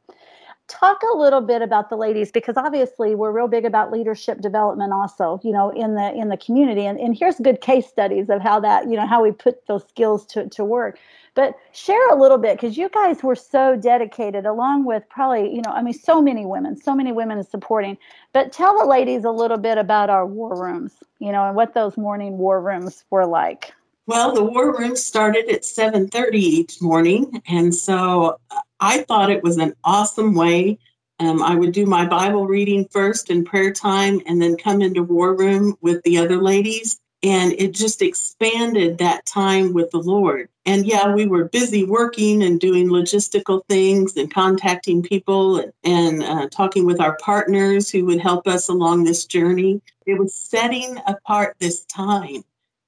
talk 0.68 1.00
a 1.14 1.16
little 1.16 1.40
bit 1.40 1.62
about 1.62 1.90
the 1.90 1.96
ladies 1.96 2.32
because 2.32 2.56
obviously 2.56 3.14
we're 3.14 3.30
real 3.30 3.46
big 3.46 3.64
about 3.64 3.92
leadership 3.92 4.40
development 4.40 4.92
also 4.92 5.40
you 5.44 5.52
know 5.52 5.70
in 5.70 5.94
the 5.94 6.12
in 6.14 6.28
the 6.28 6.36
community. 6.36 6.84
And, 6.86 6.98
and 6.98 7.16
here's 7.16 7.36
good 7.36 7.60
case 7.60 7.86
studies 7.86 8.28
of 8.28 8.42
how 8.42 8.60
that 8.60 8.88
you 8.88 8.96
know 8.96 9.06
how 9.06 9.22
we 9.22 9.32
put 9.32 9.66
those 9.66 9.86
skills 9.88 10.26
to, 10.26 10.48
to 10.48 10.64
work. 10.64 10.98
But 11.34 11.54
share 11.72 12.08
a 12.10 12.16
little 12.16 12.38
bit 12.38 12.56
because 12.56 12.76
you 12.76 12.88
guys 12.88 13.22
were 13.22 13.36
so 13.36 13.76
dedicated 13.76 14.46
along 14.46 14.86
with 14.86 15.02
probably 15.08 15.54
you 15.54 15.62
know 15.62 15.70
i 15.70 15.82
mean 15.82 15.94
so 15.94 16.20
many 16.20 16.46
women 16.46 16.76
so 16.76 16.94
many 16.94 17.12
women 17.12 17.42
supporting. 17.44 17.96
But 18.32 18.52
tell 18.52 18.78
the 18.78 18.86
ladies 18.86 19.24
a 19.24 19.30
little 19.30 19.58
bit 19.58 19.78
about 19.78 20.10
our 20.10 20.26
war 20.26 20.60
rooms 20.60 20.92
you 21.18 21.30
know 21.32 21.44
and 21.44 21.54
what 21.54 21.74
those 21.74 21.96
morning 21.96 22.38
war 22.38 22.60
rooms 22.60 23.04
were 23.10 23.26
like. 23.26 23.72
Well, 24.06 24.32
the 24.32 24.44
war 24.44 24.76
room 24.76 24.94
started 24.94 25.48
at 25.48 25.62
7:30 25.62 26.34
each 26.34 26.80
morning, 26.80 27.42
and 27.48 27.74
so 27.74 28.38
uh, 28.52 28.60
I 28.80 29.02
thought 29.02 29.30
it 29.30 29.42
was 29.42 29.56
an 29.58 29.74
awesome 29.84 30.34
way. 30.34 30.78
Um, 31.18 31.42
I 31.42 31.54
would 31.54 31.72
do 31.72 31.86
my 31.86 32.06
Bible 32.06 32.46
reading 32.46 32.86
first 32.90 33.30
and 33.30 33.46
prayer 33.46 33.72
time, 33.72 34.20
and 34.26 34.40
then 34.40 34.56
come 34.56 34.82
into 34.82 35.02
war 35.02 35.34
room 35.34 35.76
with 35.80 36.02
the 36.02 36.18
other 36.18 36.40
ladies. 36.42 37.00
And 37.22 37.54
it 37.54 37.72
just 37.72 38.02
expanded 38.02 38.98
that 38.98 39.24
time 39.24 39.72
with 39.72 39.90
the 39.90 39.98
Lord. 39.98 40.50
And 40.66 40.86
yeah, 40.86 41.12
we 41.12 41.26
were 41.26 41.48
busy 41.48 41.84
working 41.84 42.42
and 42.42 42.60
doing 42.60 42.88
logistical 42.88 43.62
things 43.68 44.16
and 44.16 44.32
contacting 44.32 45.02
people 45.02 45.58
and, 45.58 45.72
and 45.82 46.22
uh, 46.22 46.48
talking 46.50 46.84
with 46.84 47.00
our 47.00 47.16
partners 47.16 47.90
who 47.90 48.04
would 48.04 48.20
help 48.20 48.46
us 48.46 48.68
along 48.68 49.04
this 49.04 49.24
journey. 49.24 49.80
It 50.04 50.18
was 50.18 50.34
setting 50.34 50.98
apart 51.06 51.56
this 51.58 51.84
time 51.86 52.44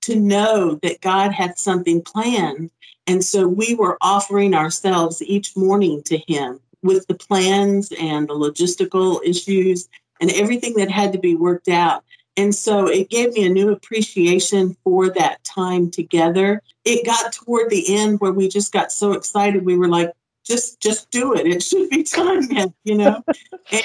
to 0.09 0.17
know 0.17 0.79
that 0.83 1.00
God 1.00 1.33
had 1.33 1.59
something 1.59 2.03
planned 2.03 2.71
and 3.09 3.25
so 3.25 3.49
we 3.49 3.75
were 3.75 3.97
offering 4.03 4.55
ourselves 4.55 5.23
each 5.23 5.57
morning 5.57 6.03
to 6.05 6.19
him 6.29 6.61
with 6.83 7.07
the 7.07 7.15
plans 7.15 7.91
and 7.99 8.29
the 8.29 8.35
logistical 8.35 9.19
issues 9.25 9.88
and 10.21 10.31
everything 10.33 10.75
that 10.75 10.91
had 10.91 11.15
to 11.15 11.19
be 11.19 11.35
worked 11.35 11.69
out. 11.69 12.05
And 12.37 12.55
so 12.55 12.87
it 12.87 13.09
gave 13.09 13.33
me 13.33 13.47
a 13.47 13.49
new 13.49 13.71
appreciation 13.71 14.77
for 14.85 15.09
that 15.15 15.43
time 15.43 15.91
together. 15.91 16.62
It 16.85 17.07
got 17.07 17.33
toward 17.33 17.71
the 17.71 17.97
end 17.97 18.21
where 18.21 18.33
we 18.33 18.47
just 18.47 18.73
got 18.73 18.93
so 18.93 19.12
excited. 19.12 19.65
We 19.65 19.79
were 19.79 19.88
like, 19.88 20.12
just 20.45 20.79
just 20.81 21.11
do 21.11 21.35
it. 21.35 21.47
It 21.47 21.62
should 21.62 21.88
be 21.88 22.03
time 22.03 22.43
yet, 22.50 22.73
you 22.85 22.97
know. 22.97 23.25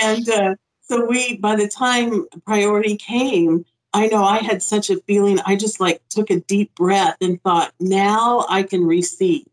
and 0.01 0.29
uh, 0.29 0.55
so 0.81 1.05
we, 1.05 1.37
by 1.37 1.55
the 1.55 1.67
time 1.67 2.27
priority 2.45 2.97
came, 2.97 3.65
I 3.93 4.07
know 4.07 4.23
I 4.23 4.39
had 4.39 4.63
such 4.63 4.89
a 4.89 4.99
feeling. 5.01 5.39
I 5.45 5.55
just 5.55 5.79
like 5.79 6.01
took 6.09 6.29
a 6.29 6.39
deep 6.41 6.73
breath 6.75 7.17
and 7.21 7.41
thought, 7.43 7.73
now 7.79 8.45
I 8.49 8.63
can 8.63 8.85
receive. 8.85 9.45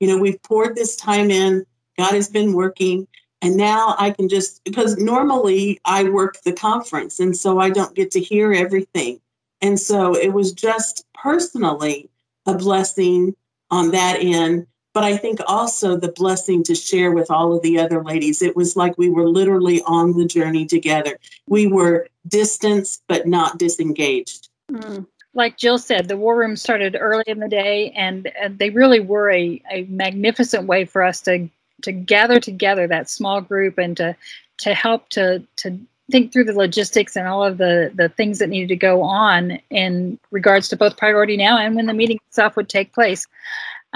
You 0.00 0.08
know, 0.08 0.18
we've 0.18 0.42
poured 0.42 0.76
this 0.76 0.96
time 0.96 1.30
in, 1.30 1.64
God 1.98 2.12
has 2.12 2.28
been 2.28 2.52
working, 2.52 3.08
and 3.40 3.56
now 3.56 3.94
I 3.98 4.10
can 4.10 4.28
just, 4.28 4.62
because 4.64 4.98
normally 4.98 5.80
I 5.84 6.04
work 6.04 6.42
the 6.42 6.52
conference, 6.52 7.18
and 7.20 7.36
so 7.36 7.58
I 7.58 7.70
don't 7.70 7.94
get 7.94 8.10
to 8.12 8.20
hear 8.20 8.52
everything. 8.52 9.20
And 9.62 9.80
so 9.80 10.14
it 10.14 10.32
was 10.32 10.52
just 10.52 11.06
personally 11.14 12.10
a 12.44 12.54
blessing 12.54 13.34
on 13.70 13.90
that 13.92 14.18
end 14.20 14.66
but 14.96 15.04
I 15.04 15.14
think 15.14 15.40
also 15.46 15.98
the 15.98 16.12
blessing 16.12 16.62
to 16.62 16.74
share 16.74 17.10
with 17.10 17.30
all 17.30 17.52
of 17.52 17.60
the 17.60 17.78
other 17.78 18.02
ladies. 18.02 18.40
It 18.40 18.56
was 18.56 18.76
like 18.76 18.96
we 18.96 19.10
were 19.10 19.28
literally 19.28 19.82
on 19.82 20.16
the 20.16 20.24
journey 20.24 20.64
together. 20.64 21.18
We 21.46 21.66
were 21.66 22.08
distanced, 22.28 23.02
but 23.08 23.26
not 23.26 23.58
disengaged. 23.58 24.48
Mm. 24.70 25.06
Like 25.34 25.58
Jill 25.58 25.78
said, 25.78 26.08
the 26.08 26.16
war 26.16 26.36
room 26.36 26.56
started 26.56 26.96
early 26.98 27.24
in 27.26 27.40
the 27.40 27.48
day, 27.48 27.90
and, 27.90 28.30
and 28.40 28.58
they 28.58 28.70
really 28.70 29.00
were 29.00 29.30
a, 29.30 29.60
a 29.70 29.84
magnificent 29.84 30.66
way 30.66 30.84
for 30.84 31.02
us 31.02 31.20
to 31.22 31.48
to 31.82 31.92
gather 31.92 32.40
together 32.40 32.86
that 32.86 33.10
small 33.10 33.40
group 33.40 33.76
and 33.78 33.96
to 33.98 34.16
to 34.58 34.74
help 34.74 35.08
to 35.10 35.42
to 35.56 35.78
think 36.10 36.32
through 36.32 36.44
the 36.44 36.52
logistics 36.52 37.16
and 37.16 37.26
all 37.26 37.44
of 37.44 37.58
the 37.58 37.90
the 37.94 38.08
things 38.08 38.38
that 38.38 38.48
needed 38.48 38.68
to 38.68 38.76
go 38.76 39.02
on 39.02 39.58
in 39.70 40.18
regards 40.30 40.68
to 40.68 40.76
both 40.76 40.96
priority 40.96 41.36
now 41.36 41.58
and 41.58 41.74
when 41.76 41.86
the 41.86 41.92
meeting 41.92 42.18
itself 42.28 42.56
would 42.56 42.68
take 42.68 42.92
place 42.92 43.26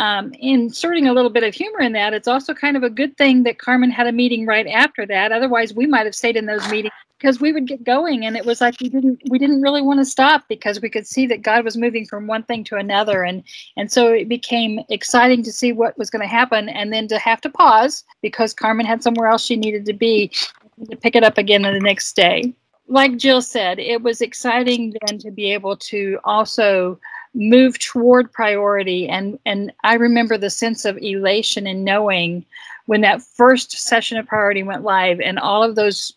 um, 0.01 0.33
inserting 0.39 1.09
a 1.09 1.13
little 1.13 1.31
bit 1.31 1.43
of 1.43 1.55
humor 1.55 1.81
in 1.81 1.93
that, 1.93 2.15
it's 2.15 2.27
also 2.27 2.55
kind 2.55 2.75
of 2.75 2.83
a 2.83 2.89
good 2.89 3.19
thing 3.19 3.43
that 3.43 3.59
Carmen 3.59 3.91
had 3.91 4.07
a 4.07 4.13
meeting 4.13 4.47
right 4.47 4.67
after 4.67 5.05
that. 5.05 5.31
Otherwise, 5.31 5.75
we 5.75 5.87
might 5.87 6.07
have 6.07 6.15
stayed 6.15 6.39
in 6.39 6.47
those 6.47 6.67
meetings 6.71 6.95
because 7.19 7.39
we 7.39 7.53
would 7.53 7.67
get 7.67 7.85
going, 7.85 8.25
and 8.25 8.35
it 8.35 8.47
was 8.47 8.63
like 8.63 8.75
we 8.81 8.89
didn't 8.89 9.21
we 9.29 9.39
didn't 9.39 9.61
really 9.61 9.83
want 9.83 10.01
to 10.01 10.07
stop 10.07 10.45
because 10.49 10.81
we 10.81 10.89
could 10.89 11.07
see 11.07 11.27
that 11.27 11.43
God 11.43 11.67
was 11.67 11.77
moving 11.77 12.07
from 12.07 12.27
one 12.27 12.43
thing 12.45 12.65
to 12.65 12.77
another, 12.77 13.25
and 13.25 13.43
and 13.77 13.93
so 13.93 14.11
it 14.11 14.27
became 14.27 14.81
exciting 14.89 15.43
to 15.43 15.53
see 15.53 15.71
what 15.71 15.99
was 15.99 16.09
going 16.09 16.23
to 16.23 16.27
happen, 16.27 16.71
and 16.71 16.91
then 16.91 17.07
to 17.09 17.19
have 17.19 17.43
to 17.43 17.51
pause 17.51 18.05
because 18.23 18.55
Carmen 18.55 18.87
had 18.87 19.03
somewhere 19.03 19.29
else 19.29 19.45
she 19.45 19.57
needed 19.57 19.85
to 19.85 19.93
be 19.93 20.33
to 20.89 20.97
pick 20.97 21.15
it 21.15 21.25
up 21.25 21.37
again 21.37 21.61
the 21.61 21.79
next 21.79 22.17
day. 22.17 22.55
Like 22.89 23.19
Jill 23.19 23.43
said, 23.43 23.79
it 23.79 24.01
was 24.01 24.23
exciting 24.23 24.95
then 25.03 25.19
to 25.19 25.31
be 25.31 25.53
able 25.53 25.77
to 25.77 26.19
also 26.25 26.99
move 27.35 27.79
toward 27.79 28.33
priority 28.33 29.09
and 29.09 29.39
and 29.47 29.73
i 29.85 29.95
remember 29.95 30.37
the 30.37 30.51
sense 30.51 30.85
of 30.85 30.99
elation 30.99 31.67
in 31.67 31.85
knowing 31.85 32.45
when 32.87 33.03
that 33.03 33.23
first 33.23 33.79
session 33.79 34.19
of 34.19 34.27
priority 34.27 34.63
went 34.63 34.83
live 34.83 35.21
and 35.21 35.39
all 35.39 35.63
of 35.63 35.77
those 35.77 36.13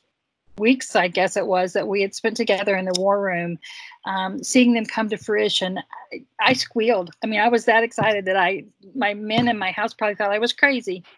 weeks 0.57 0.95
i 0.95 1.07
guess 1.07 1.37
it 1.37 1.45
was 1.45 1.73
that 1.73 1.87
we 1.87 2.01
had 2.01 2.15
spent 2.15 2.35
together 2.35 2.75
in 2.75 2.85
the 2.85 2.99
war 2.99 3.21
room 3.21 3.59
um, 4.05 4.43
seeing 4.43 4.73
them 4.73 4.85
come 4.85 5.07
to 5.07 5.17
fruition 5.17 5.79
I, 6.11 6.23
I 6.39 6.53
squealed 6.53 7.11
i 7.23 7.27
mean 7.27 7.39
i 7.39 7.47
was 7.47 7.65
that 7.65 7.83
excited 7.83 8.25
that 8.25 8.37
i 8.37 8.63
my 8.95 9.13
men 9.13 9.47
in 9.47 9.57
my 9.57 9.71
house 9.71 9.93
probably 9.93 10.15
thought 10.15 10.31
i 10.31 10.39
was 10.39 10.53
crazy 10.53 11.03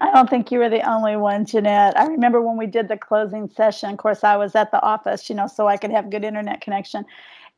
I 0.00 0.10
don't 0.12 0.28
think 0.28 0.50
you 0.50 0.58
were 0.58 0.68
the 0.68 0.88
only 0.88 1.16
one, 1.16 1.46
Jeanette. 1.46 1.98
I 1.98 2.06
remember 2.06 2.42
when 2.42 2.56
we 2.56 2.66
did 2.66 2.88
the 2.88 2.96
closing 2.96 3.48
session. 3.48 3.90
Of 3.90 3.98
course, 3.98 4.24
I 4.24 4.36
was 4.36 4.54
at 4.54 4.70
the 4.70 4.82
office, 4.82 5.28
you 5.30 5.36
know, 5.36 5.46
so 5.46 5.66
I 5.66 5.76
could 5.76 5.90
have 5.90 6.10
good 6.10 6.24
internet 6.24 6.60
connection. 6.60 7.04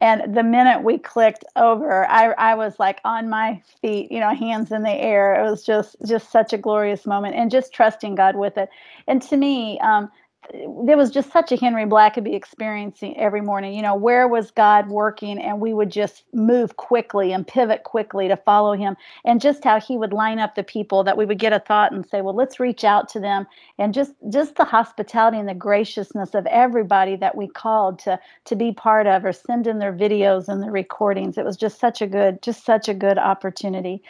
And 0.01 0.35
the 0.37 0.45
minute 0.45 0.85
we 0.85 0.99
clicked 0.99 1.45
over, 1.57 2.09
I, 2.09 2.31
I 2.33 2.55
was 2.55 2.79
like 2.79 3.01
on 3.05 3.29
my 3.29 3.61
feet, 3.83 4.13
you 4.13 4.21
know, 4.21 4.33
hands 4.35 4.71
in 4.71 4.83
the 4.83 4.91
air. 4.91 5.35
It 5.35 5.51
was 5.51 5.65
just 5.65 5.97
just 6.07 6.31
such 6.31 6.53
a 6.53 6.59
glorious 6.59 7.05
moment, 7.07 7.35
and 7.35 7.51
just 7.51 7.73
trusting 7.73 8.15
God 8.15 8.37
with 8.37 8.57
it. 8.57 8.69
And 9.09 9.21
to 9.23 9.37
me, 9.37 9.81
um, 9.81 10.11
there 10.53 10.97
was 10.97 11.11
just 11.11 11.33
such 11.33 11.53
a 11.53 11.57
Henry 11.57 11.85
Blackaby 11.85 12.35
experiencing 12.35 13.17
every 13.19 13.41
morning. 13.41 13.75
You 13.75 13.83
know, 13.83 13.95
where 13.95 14.27
was 14.27 14.51
God 14.51 14.89
working? 14.89 15.39
And 15.39 15.61
we 15.61 15.75
would 15.75 15.91
just 15.91 16.25
move 16.33 16.77
quickly 16.77 17.33
and 17.33 17.47
pivot 17.47 17.85
quickly 17.85 18.29
to 18.29 18.37
follow 18.37 18.75
him. 18.75 18.97
And 19.25 19.41
just 19.41 19.65
how 19.65 19.81
he 19.81 19.97
would 19.97 20.13
line 20.13 20.39
up 20.39 20.55
the 20.55 20.63
people 20.63 21.05
that 21.05 21.17
we 21.17 21.25
would 21.25 21.39
get 21.39 21.53
a 21.53 21.61
thought 21.61 21.93
and 21.93 22.07
say, 22.09 22.21
well, 22.21 22.35
let's 22.35 22.61
reach 22.61 22.85
out 22.85 23.09
to 23.11 23.21
them. 23.21 23.47
And 23.79 23.93
just 23.93 24.13
just 24.31 24.57
the 24.57 24.65
hospitality 24.65 25.39
and 25.39 25.49
the 25.49 25.55
graciousness 25.55 26.35
of 26.35 26.47
everybody 26.47 27.17
that 27.17 27.37
we 27.37 27.49
called 27.49 27.99
to 28.01 28.19
to 28.47 28.57
be 28.57 28.73
part 28.73 29.07
of 29.07 29.25
or 29.25 29.33
send 29.33 29.67
in 29.67 29.79
their 29.79 29.93
videos 29.93 30.49
and 30.49 30.63
the 30.63 30.71
recordings. 30.71 31.39
It 31.39 31.45
was 31.45 31.57
just 31.57 31.79
such 31.79 32.01
a 32.01 32.07
good, 32.07 32.43
just 32.43 32.65
such 32.65 32.89
a 32.89 32.95
good 32.95 33.19
opportunity 33.19 34.03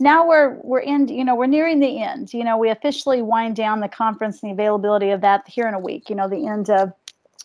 now 0.00 0.26
we're 0.26 0.58
we're 0.62 0.80
in 0.80 1.08
you 1.08 1.24
know 1.24 1.34
we're 1.34 1.46
nearing 1.46 1.80
the 1.80 2.02
end 2.02 2.32
you 2.32 2.44
know 2.44 2.56
we 2.56 2.70
officially 2.70 3.22
wind 3.22 3.56
down 3.56 3.80
the 3.80 3.88
conference 3.88 4.42
and 4.42 4.50
the 4.50 4.54
availability 4.54 5.10
of 5.10 5.20
that 5.20 5.46
here 5.48 5.66
in 5.66 5.74
a 5.74 5.80
week 5.80 6.10
you 6.10 6.16
know 6.16 6.28
the 6.28 6.46
end 6.46 6.70
of 6.70 6.92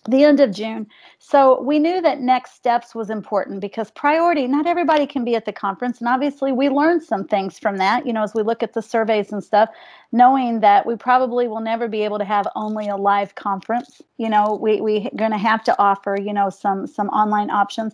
the 0.09 0.23
end 0.23 0.39
of 0.39 0.51
June. 0.51 0.87
So 1.19 1.61
we 1.61 1.77
knew 1.77 2.01
that 2.01 2.21
next 2.21 2.55
steps 2.55 2.95
was 2.95 3.09
important 3.09 3.61
because 3.61 3.91
priority, 3.91 4.47
not 4.47 4.65
everybody 4.65 5.05
can 5.05 5.23
be 5.23 5.35
at 5.35 5.45
the 5.45 5.53
conference. 5.53 5.99
And 5.99 6.07
obviously, 6.07 6.51
we 6.51 6.69
learned 6.69 7.03
some 7.03 7.27
things 7.27 7.59
from 7.59 7.77
that, 7.77 8.07
you 8.07 8.13
know, 8.13 8.23
as 8.23 8.33
we 8.33 8.41
look 8.41 8.63
at 8.63 8.73
the 8.73 8.81
surveys 8.81 9.31
and 9.31 9.43
stuff, 9.43 9.69
knowing 10.11 10.61
that 10.61 10.87
we 10.87 10.95
probably 10.95 11.47
will 11.47 11.61
never 11.61 11.87
be 11.87 12.03
able 12.03 12.17
to 12.17 12.25
have 12.25 12.47
only 12.55 12.87
a 12.87 12.95
live 12.95 13.35
conference. 13.35 14.01
You 14.17 14.29
know, 14.29 14.57
we, 14.59 14.81
we're 14.81 15.09
going 15.15 15.31
to 15.31 15.37
have 15.37 15.63
to 15.65 15.79
offer, 15.79 16.17
you 16.19 16.33
know, 16.33 16.49
some 16.49 16.87
some 16.87 17.09
online 17.09 17.51
options. 17.51 17.93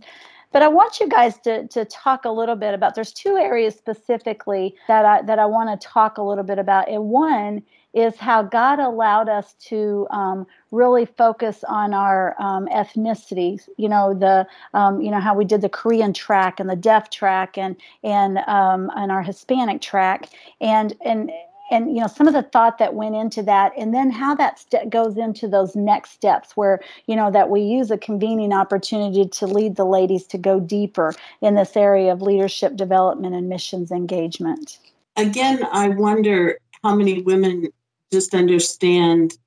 But 0.51 0.61
I 0.61 0.67
want 0.67 0.99
you 0.99 1.07
guys 1.07 1.37
to, 1.39 1.67
to 1.67 1.85
talk 1.85 2.25
a 2.25 2.29
little 2.29 2.55
bit 2.55 2.73
about 2.73 2.95
there's 2.95 3.13
two 3.13 3.37
areas 3.37 3.75
specifically 3.75 4.75
that 4.87 5.05
I 5.05 5.21
that 5.23 5.39
I 5.39 5.45
want 5.45 5.79
to 5.79 5.87
talk 5.87 6.17
a 6.17 6.23
little 6.23 6.43
bit 6.43 6.57
about. 6.59 6.89
And 6.89 7.09
one 7.09 7.63
is 7.93 8.15
how 8.17 8.43
God 8.43 8.79
allowed 8.79 9.27
us 9.27 9.53
to 9.67 10.07
um, 10.11 10.45
really 10.71 11.05
focus 11.05 11.63
on 11.67 11.93
our 11.93 12.35
um, 12.39 12.67
ethnicities. 12.67 13.67
You 13.77 13.89
know 13.89 14.13
the 14.13 14.47
um, 14.73 15.01
you 15.01 15.11
know 15.11 15.19
how 15.19 15.35
we 15.35 15.45
did 15.45 15.61
the 15.61 15.69
Korean 15.69 16.13
track 16.13 16.59
and 16.59 16.69
the 16.69 16.75
deaf 16.75 17.09
track 17.09 17.57
and 17.57 17.75
and 18.03 18.37
um, 18.47 18.91
and 18.95 19.11
our 19.11 19.23
Hispanic 19.23 19.81
track 19.81 20.29
and 20.61 20.93
and 21.03 21.31
and 21.71 21.95
you 21.95 22.01
know 22.01 22.07
some 22.07 22.27
of 22.27 22.33
the 22.33 22.43
thought 22.43 22.77
that 22.77 22.93
went 22.93 23.15
into 23.15 23.43
that 23.43 23.71
and 23.77 23.93
then 23.93 24.09
how 24.09 24.35
that 24.35 24.59
st- 24.59 24.89
goes 24.89 25.17
into 25.17 25.47
those 25.47 25.75
next 25.75 26.11
steps 26.11 26.55
where 26.55 26.79
you 27.07 27.15
know 27.15 27.31
that 27.31 27.49
we 27.49 27.61
use 27.61 27.91
a 27.91 27.97
convening 27.97 28.53
opportunity 28.53 29.27
to 29.27 29.45
lead 29.45 29.75
the 29.75 29.85
ladies 29.85 30.25
to 30.25 30.37
go 30.37 30.59
deeper 30.59 31.13
in 31.41 31.55
this 31.55 31.75
area 31.75 32.11
of 32.11 32.21
leadership 32.21 32.75
development 32.75 33.35
and 33.35 33.49
missions 33.49 33.91
engagement. 33.91 34.79
Again 35.15 35.65
i 35.71 35.89
wonder 35.89 36.59
how 36.83 36.95
many 36.95 37.21
women 37.21 37.67
just 38.11 38.33
understand 38.33 39.37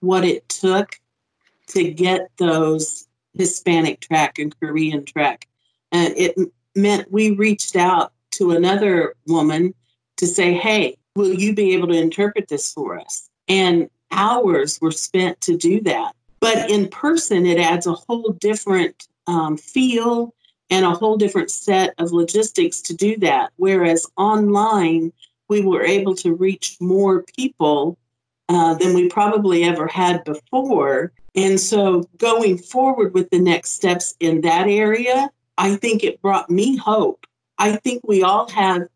what 0.00 0.24
it 0.24 0.48
took 0.48 0.98
to 1.68 1.90
get 1.90 2.30
those 2.38 3.06
hispanic 3.34 4.00
track 4.00 4.38
and 4.38 4.58
korean 4.58 5.04
track. 5.04 5.46
And 5.92 6.14
it 6.16 6.36
meant 6.74 7.10
we 7.10 7.30
reached 7.30 7.76
out 7.76 8.12
to 8.32 8.52
another 8.52 9.14
woman 9.26 9.74
to 10.16 10.26
say 10.26 10.52
hey 10.52 10.96
will 11.16 11.32
you 11.32 11.54
be 11.54 11.74
able 11.74 11.88
to 11.88 12.00
interpret 12.00 12.48
this 12.48 12.72
for 12.72 12.98
us? 12.98 13.28
And 13.48 13.90
hours 14.10 14.80
were 14.80 14.92
spent 14.92 15.40
to 15.42 15.56
do 15.56 15.80
that. 15.82 16.14
But 16.40 16.70
in 16.70 16.88
person, 16.88 17.46
it 17.46 17.58
adds 17.58 17.86
a 17.86 17.92
whole 17.92 18.32
different 18.32 19.08
um, 19.26 19.56
feel 19.56 20.34
and 20.70 20.86
a 20.86 20.90
whole 20.90 21.16
different 21.16 21.50
set 21.50 21.94
of 21.98 22.12
logistics 22.12 22.80
to 22.82 22.94
do 22.94 23.16
that. 23.18 23.52
Whereas 23.56 24.06
online, 24.16 25.12
we 25.48 25.60
were 25.60 25.82
able 25.82 26.14
to 26.16 26.34
reach 26.34 26.76
more 26.80 27.24
people 27.36 27.98
uh, 28.48 28.74
than 28.74 28.94
we 28.94 29.08
probably 29.08 29.64
ever 29.64 29.86
had 29.86 30.24
before. 30.24 31.12
And 31.34 31.58
so 31.60 32.08
going 32.18 32.58
forward 32.58 33.14
with 33.14 33.30
the 33.30 33.38
next 33.38 33.72
steps 33.72 34.14
in 34.20 34.40
that 34.42 34.68
area, 34.68 35.30
I 35.58 35.76
think 35.76 36.02
it 36.02 36.22
brought 36.22 36.50
me 36.50 36.76
hope. 36.76 37.26
I 37.58 37.76
think 37.76 38.00
we 38.04 38.22
all 38.22 38.48
have 38.50 38.88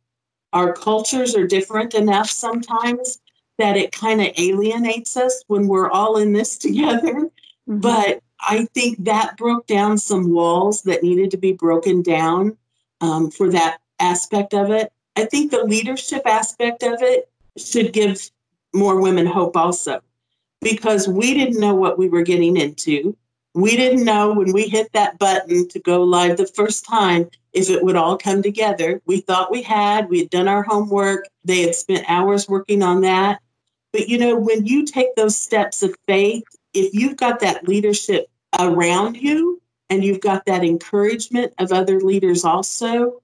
our 0.54 0.72
cultures 0.72 1.34
are 1.34 1.46
different 1.46 1.94
enough 1.94 2.30
sometimes 2.30 3.20
that 3.58 3.76
it 3.76 3.92
kind 3.92 4.20
of 4.20 4.28
alienates 4.38 5.16
us 5.16 5.44
when 5.48 5.68
we're 5.68 5.90
all 5.90 6.16
in 6.16 6.32
this 6.32 6.56
together. 6.66 7.28
Mm-hmm. 7.68 7.78
But 7.80 8.22
I 8.40 8.66
think 8.74 9.04
that 9.04 9.36
broke 9.36 9.66
down 9.66 9.98
some 9.98 10.30
walls 10.32 10.82
that 10.82 11.02
needed 11.02 11.30
to 11.32 11.36
be 11.36 11.52
broken 11.52 12.02
down 12.02 12.56
um, 13.00 13.30
for 13.30 13.50
that 13.50 13.78
aspect 14.00 14.54
of 14.54 14.70
it. 14.70 14.92
I 15.16 15.24
think 15.24 15.50
the 15.50 15.64
leadership 15.64 16.22
aspect 16.26 16.82
of 16.82 17.00
it 17.00 17.28
should 17.56 17.92
give 17.92 18.30
more 18.74 19.00
women 19.00 19.26
hope 19.26 19.56
also, 19.56 20.00
because 20.60 21.06
we 21.06 21.34
didn't 21.34 21.60
know 21.60 21.74
what 21.74 21.98
we 21.98 22.08
were 22.08 22.22
getting 22.22 22.56
into. 22.56 23.16
We 23.54 23.76
didn't 23.76 24.04
know 24.04 24.32
when 24.32 24.52
we 24.52 24.68
hit 24.68 24.92
that 24.92 25.18
button 25.18 25.68
to 25.68 25.78
go 25.78 26.02
live 26.02 26.36
the 26.36 26.46
first 26.46 26.84
time 26.84 27.30
if 27.52 27.70
it 27.70 27.84
would 27.84 27.94
all 27.94 28.18
come 28.18 28.42
together. 28.42 29.00
We 29.06 29.20
thought 29.20 29.52
we 29.52 29.62
had, 29.62 30.08
we 30.08 30.18
had 30.18 30.30
done 30.30 30.48
our 30.48 30.64
homework, 30.64 31.28
they 31.44 31.62
had 31.62 31.76
spent 31.76 32.04
hours 32.08 32.48
working 32.48 32.82
on 32.82 33.02
that. 33.02 33.40
But 33.92 34.08
you 34.08 34.18
know, 34.18 34.34
when 34.34 34.66
you 34.66 34.84
take 34.84 35.14
those 35.14 35.38
steps 35.38 35.84
of 35.84 35.94
faith, 36.08 36.42
if 36.72 36.92
you've 36.92 37.16
got 37.16 37.38
that 37.40 37.68
leadership 37.68 38.26
around 38.58 39.16
you 39.16 39.62
and 39.88 40.04
you've 40.04 40.20
got 40.20 40.44
that 40.46 40.64
encouragement 40.64 41.52
of 41.58 41.70
other 41.70 42.00
leaders 42.00 42.44
also, 42.44 43.22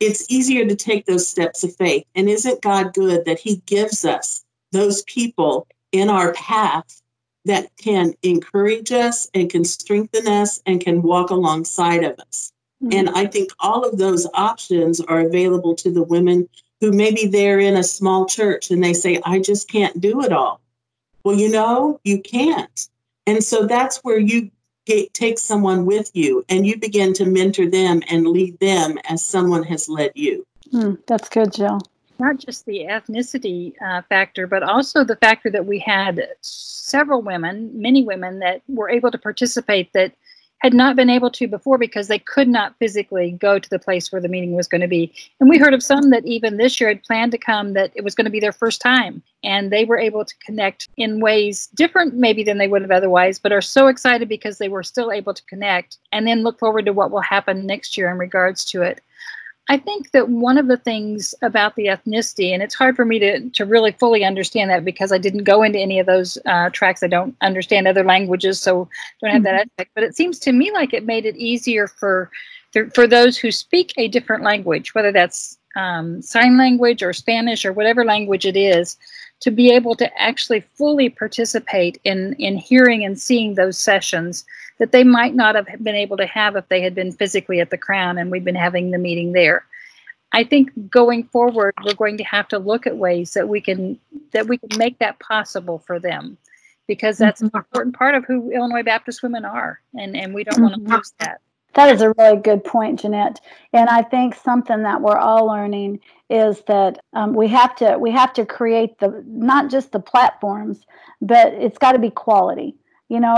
it's 0.00 0.28
easier 0.28 0.66
to 0.66 0.74
take 0.74 1.06
those 1.06 1.28
steps 1.28 1.62
of 1.62 1.74
faith. 1.76 2.04
And 2.16 2.28
isn't 2.28 2.62
God 2.62 2.94
good 2.94 3.24
that 3.26 3.38
He 3.38 3.62
gives 3.66 4.04
us 4.04 4.44
those 4.72 5.02
people 5.02 5.68
in 5.92 6.10
our 6.10 6.32
path 6.32 7.00
that 7.48 7.70
can 7.76 8.14
encourage 8.22 8.92
us 8.92 9.28
and 9.34 9.50
can 9.50 9.64
strengthen 9.64 10.28
us 10.28 10.60
and 10.66 10.80
can 10.80 11.02
walk 11.02 11.30
alongside 11.30 12.04
of 12.04 12.18
us? 12.20 12.52
Mm-hmm. 12.82 12.96
And 12.96 13.10
I 13.10 13.26
think 13.26 13.50
all 13.58 13.84
of 13.84 13.98
those 13.98 14.26
options 14.34 15.00
are 15.00 15.20
available 15.20 15.74
to 15.76 15.90
the 15.90 16.02
women 16.02 16.48
who 16.80 16.92
maybe 16.92 17.26
they're 17.26 17.58
in 17.58 17.76
a 17.76 17.82
small 17.82 18.26
church 18.26 18.70
and 18.70 18.82
they 18.82 18.94
say, 18.94 19.20
I 19.24 19.40
just 19.40 19.68
can't 19.68 20.00
do 20.00 20.22
it 20.22 20.32
all. 20.32 20.60
Well, 21.24 21.36
you 21.36 21.50
know, 21.50 22.00
you 22.04 22.20
can't. 22.20 22.88
And 23.26 23.42
so 23.42 23.66
that's 23.66 23.98
where 23.98 24.18
you 24.18 24.50
take 24.86 25.38
someone 25.38 25.84
with 25.84 26.10
you 26.14 26.44
and 26.48 26.66
you 26.66 26.78
begin 26.78 27.12
to 27.14 27.26
mentor 27.26 27.68
them 27.68 28.02
and 28.08 28.26
lead 28.26 28.58
them 28.60 28.98
as 29.08 29.24
someone 29.24 29.62
has 29.64 29.88
led 29.88 30.12
you. 30.14 30.46
Mm, 30.72 30.98
that's 31.06 31.28
good, 31.28 31.52
Jill. 31.52 31.80
Not 32.18 32.38
just 32.38 32.66
the 32.66 32.86
ethnicity 32.88 33.74
uh, 33.80 34.02
factor, 34.08 34.46
but 34.46 34.62
also 34.62 35.04
the 35.04 35.16
factor 35.16 35.50
that 35.50 35.66
we 35.66 35.78
had 35.78 36.20
several 36.40 37.22
women, 37.22 37.70
many 37.80 38.02
women 38.02 38.40
that 38.40 38.62
were 38.68 38.90
able 38.90 39.10
to 39.10 39.18
participate 39.18 39.92
that 39.92 40.14
had 40.58 40.74
not 40.74 40.96
been 40.96 41.10
able 41.10 41.30
to 41.30 41.46
before 41.46 41.78
because 41.78 42.08
they 42.08 42.18
could 42.18 42.48
not 42.48 42.74
physically 42.78 43.32
go 43.32 43.58
to 43.58 43.70
the 43.70 43.78
place 43.78 44.10
where 44.10 44.20
the 44.20 44.28
meeting 44.28 44.54
was 44.54 44.66
going 44.66 44.80
to 44.80 44.88
be. 44.88 45.12
And 45.38 45.48
we 45.48 45.58
heard 45.58 45.74
of 45.74 45.82
some 45.82 46.10
that 46.10 46.26
even 46.26 46.56
this 46.56 46.80
year 46.80 46.88
had 46.88 47.02
planned 47.04 47.32
to 47.32 47.38
come 47.38 47.74
that 47.74 47.92
it 47.94 48.02
was 48.02 48.14
going 48.14 48.24
to 48.24 48.30
be 48.30 48.40
their 48.40 48.52
first 48.52 48.80
time. 48.80 49.22
And 49.44 49.70
they 49.70 49.84
were 49.84 49.98
able 49.98 50.24
to 50.24 50.34
connect 50.44 50.88
in 50.96 51.20
ways 51.20 51.68
different, 51.74 52.14
maybe 52.14 52.42
than 52.42 52.58
they 52.58 52.68
would 52.68 52.82
have 52.82 52.90
otherwise, 52.90 53.38
but 53.38 53.52
are 53.52 53.60
so 53.60 53.86
excited 53.86 54.28
because 54.28 54.58
they 54.58 54.68
were 54.68 54.82
still 54.82 55.12
able 55.12 55.34
to 55.34 55.44
connect 55.44 55.98
and 56.12 56.26
then 56.26 56.42
look 56.42 56.58
forward 56.58 56.86
to 56.86 56.92
what 56.92 57.10
will 57.10 57.20
happen 57.20 57.66
next 57.66 57.96
year 57.96 58.10
in 58.10 58.18
regards 58.18 58.64
to 58.66 58.82
it. 58.82 59.00
I 59.70 59.76
think 59.76 60.12
that 60.12 60.30
one 60.30 60.56
of 60.56 60.66
the 60.66 60.78
things 60.78 61.34
about 61.42 61.76
the 61.76 61.86
ethnicity, 61.86 62.52
and 62.54 62.62
it's 62.62 62.74
hard 62.74 62.96
for 62.96 63.04
me 63.04 63.18
to, 63.18 63.50
to 63.50 63.66
really 63.66 63.92
fully 63.92 64.24
understand 64.24 64.70
that 64.70 64.84
because 64.84 65.12
I 65.12 65.18
didn't 65.18 65.44
go 65.44 65.62
into 65.62 65.78
any 65.78 65.98
of 65.98 66.06
those 66.06 66.38
uh, 66.46 66.70
tracks. 66.70 67.02
I 67.02 67.08
don't 67.08 67.36
understand 67.42 67.86
other 67.86 68.04
languages, 68.04 68.60
so 68.60 68.88
don't 69.20 69.32
have 69.32 69.42
that 69.42 69.54
mm-hmm. 69.54 69.70
aspect. 69.70 69.90
But 69.94 70.04
it 70.04 70.16
seems 70.16 70.38
to 70.40 70.52
me 70.52 70.72
like 70.72 70.94
it 70.94 71.04
made 71.04 71.26
it 71.26 71.36
easier 71.36 71.86
for 71.86 72.30
for 72.94 73.06
those 73.06 73.36
who 73.38 73.50
speak 73.50 73.92
a 73.96 74.08
different 74.08 74.42
language, 74.42 74.94
whether 74.94 75.10
that's 75.12 75.58
um, 75.76 76.20
sign 76.22 76.58
language 76.58 77.02
or 77.02 77.12
Spanish 77.12 77.64
or 77.64 77.72
whatever 77.72 78.04
language 78.04 78.44
it 78.44 78.56
is, 78.56 78.96
to 79.40 79.50
be 79.50 79.70
able 79.70 79.94
to 79.94 80.20
actually 80.20 80.60
fully 80.74 81.08
participate 81.08 82.00
in 82.04 82.34
in 82.34 82.56
hearing 82.56 83.04
and 83.04 83.18
seeing 83.18 83.54
those 83.54 83.78
sessions 83.78 84.44
that 84.78 84.92
they 84.92 85.04
might 85.04 85.34
not 85.34 85.54
have 85.54 85.66
been 85.82 85.94
able 85.94 86.16
to 86.16 86.26
have 86.26 86.56
if 86.56 86.68
they 86.68 86.80
had 86.80 86.94
been 86.94 87.12
physically 87.12 87.60
at 87.60 87.70
the 87.70 87.78
Crown 87.78 88.18
and 88.18 88.30
we'd 88.30 88.44
been 88.44 88.54
having 88.54 88.90
the 88.90 88.98
meeting 88.98 89.32
there. 89.32 89.64
I 90.32 90.44
think 90.44 90.70
going 90.90 91.24
forward, 91.24 91.74
we're 91.84 91.94
going 91.94 92.18
to 92.18 92.24
have 92.24 92.48
to 92.48 92.58
look 92.58 92.86
at 92.86 92.96
ways 92.96 93.32
that 93.32 93.48
we 93.48 93.60
can 93.60 93.98
that 94.32 94.46
we 94.46 94.58
can 94.58 94.76
make 94.76 94.98
that 94.98 95.18
possible 95.20 95.78
for 95.78 95.98
them, 95.98 96.36
because 96.86 97.16
that's 97.16 97.40
mm-hmm. 97.40 97.56
an 97.56 97.60
important 97.64 97.96
part 97.96 98.14
of 98.14 98.24
who 98.26 98.50
Illinois 98.50 98.82
Baptist 98.82 99.22
women 99.22 99.44
are, 99.44 99.80
and 99.94 100.16
and 100.16 100.34
we 100.34 100.44
don't 100.44 100.56
mm-hmm. 100.56 100.64
want 100.64 100.86
to 100.86 100.96
lose 100.96 101.12
that. 101.20 101.40
That 101.78 101.94
is 101.94 102.02
a 102.02 102.12
really 102.18 102.36
good 102.38 102.64
point, 102.64 103.00
Jeanette. 103.00 103.40
And 103.72 103.88
I 103.88 104.02
think 104.02 104.34
something 104.34 104.82
that 104.82 105.00
we're 105.00 105.16
all 105.16 105.46
learning 105.46 106.00
is 106.28 106.62
that 106.62 106.98
um, 107.14 107.34
we 107.34 107.48
have 107.48 107.76
to 107.76 107.96
we 107.98 108.10
have 108.10 108.32
to 108.34 108.44
create 108.44 108.98
the 108.98 109.24
not 109.26 109.70
just 109.70 109.92
the 109.92 110.00
platforms, 110.00 110.86
but 111.22 111.54
it's 111.54 111.78
got 111.78 111.92
to 111.92 112.00
be 112.00 112.10
quality. 112.10 112.76
You 113.08 113.20
know 113.20 113.36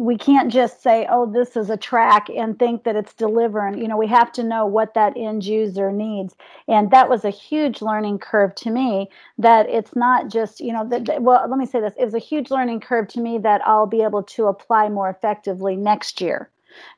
we 0.00 0.16
can't 0.18 0.50
just 0.52 0.82
say 0.82 1.06
oh 1.10 1.26
this 1.30 1.56
is 1.56 1.70
a 1.70 1.76
track 1.76 2.28
and 2.30 2.58
think 2.58 2.84
that 2.84 2.96
it's 2.96 3.14
delivering. 3.14 3.78
You 3.78 3.88
know 3.88 3.98
we 3.98 4.08
have 4.08 4.32
to 4.32 4.42
know 4.42 4.66
what 4.66 4.94
that 4.94 5.12
end 5.16 5.44
user 5.44 5.92
needs. 5.92 6.34
And 6.68 6.90
that 6.92 7.10
was 7.10 7.24
a 7.24 7.30
huge 7.30 7.82
learning 7.82 8.20
curve 8.20 8.54
to 8.56 8.70
me 8.70 9.10
that 9.38 9.68
it's 9.68 9.94
not 9.94 10.28
just 10.30 10.60
you 10.60 10.72
know 10.72 10.88
that 10.88 11.22
well 11.22 11.46
let 11.48 11.58
me 11.58 11.66
say 11.66 11.80
this. 11.80 11.94
It 11.98 12.04
was 12.06 12.14
a 12.14 12.18
huge 12.18 12.50
learning 12.50 12.80
curve 12.80 13.06
to 13.08 13.20
me 13.20 13.38
that 13.38 13.60
i'll 13.66 13.86
be 13.86 14.02
able 14.02 14.22
to 14.24 14.46
apply 14.46 14.88
more 14.88 15.10
effectively 15.10 15.76
next 15.76 16.20
year 16.20 16.50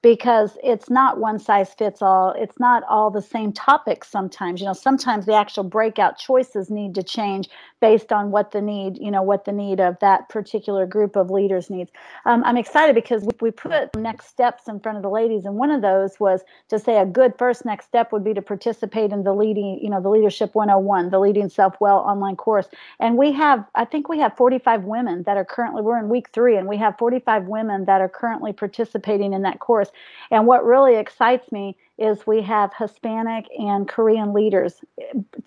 because 0.02 0.56
it's 0.62 0.90
not 0.90 1.18
one 1.18 1.38
size 1.38 1.74
fits 1.74 2.02
all. 2.02 2.34
It's 2.36 2.58
not 2.58 2.82
all 2.88 3.10
the 3.10 3.22
same 3.22 3.52
topics 3.52 4.08
sometimes. 4.08 4.60
You 4.60 4.66
know, 4.66 4.72
sometimes 4.72 5.26
the 5.26 5.34
actual 5.34 5.64
breakout 5.64 6.18
choices 6.18 6.70
need 6.70 6.94
to 6.94 7.02
change 7.02 7.48
based 7.84 8.14
on 8.14 8.30
what 8.30 8.52
the 8.52 8.62
need, 8.62 8.96
you 8.96 9.10
know, 9.10 9.20
what 9.20 9.44
the 9.44 9.52
need 9.52 9.78
of 9.78 9.98
that 10.00 10.26
particular 10.30 10.86
group 10.86 11.16
of 11.16 11.30
leaders 11.30 11.68
needs. 11.68 11.90
Um, 12.24 12.42
I'm 12.42 12.56
excited 12.56 12.94
because 12.94 13.28
we 13.42 13.50
put 13.50 13.94
next 13.94 14.28
steps 14.28 14.68
in 14.68 14.80
front 14.80 14.96
of 14.96 15.02
the 15.02 15.10
ladies, 15.10 15.44
and 15.44 15.56
one 15.56 15.70
of 15.70 15.82
those 15.82 16.18
was 16.18 16.40
to 16.70 16.78
say 16.78 16.98
a 16.98 17.04
good 17.04 17.34
first 17.36 17.66
next 17.66 17.84
step 17.84 18.10
would 18.10 18.24
be 18.24 18.32
to 18.32 18.40
participate 18.40 19.12
in 19.12 19.22
the 19.22 19.34
leading, 19.34 19.78
you 19.82 19.90
know, 19.90 20.00
the 20.00 20.08
Leadership 20.08 20.54
101, 20.54 21.10
the 21.10 21.18
Leading 21.18 21.50
Self 21.50 21.74
Well 21.78 21.98
online 21.98 22.36
course. 22.36 22.68
And 23.00 23.18
we 23.18 23.32
have, 23.32 23.62
I 23.74 23.84
think 23.84 24.08
we 24.08 24.18
have 24.18 24.34
45 24.34 24.84
women 24.84 25.24
that 25.24 25.36
are 25.36 25.44
currently, 25.44 25.82
we're 25.82 25.98
in 25.98 26.08
week 26.08 26.30
three, 26.30 26.56
and 26.56 26.66
we 26.66 26.78
have 26.78 26.96
45 26.96 27.48
women 27.48 27.84
that 27.84 28.00
are 28.00 28.08
currently 28.08 28.54
participating 28.54 29.34
in 29.34 29.42
that 29.42 29.58
course. 29.58 29.90
And 30.30 30.46
what 30.46 30.64
really 30.64 30.96
excites 30.96 31.52
me 31.52 31.76
is 31.98 32.26
we 32.26 32.42
have 32.42 32.72
Hispanic 32.76 33.46
and 33.58 33.88
Korean 33.88 34.32
leaders 34.32 34.80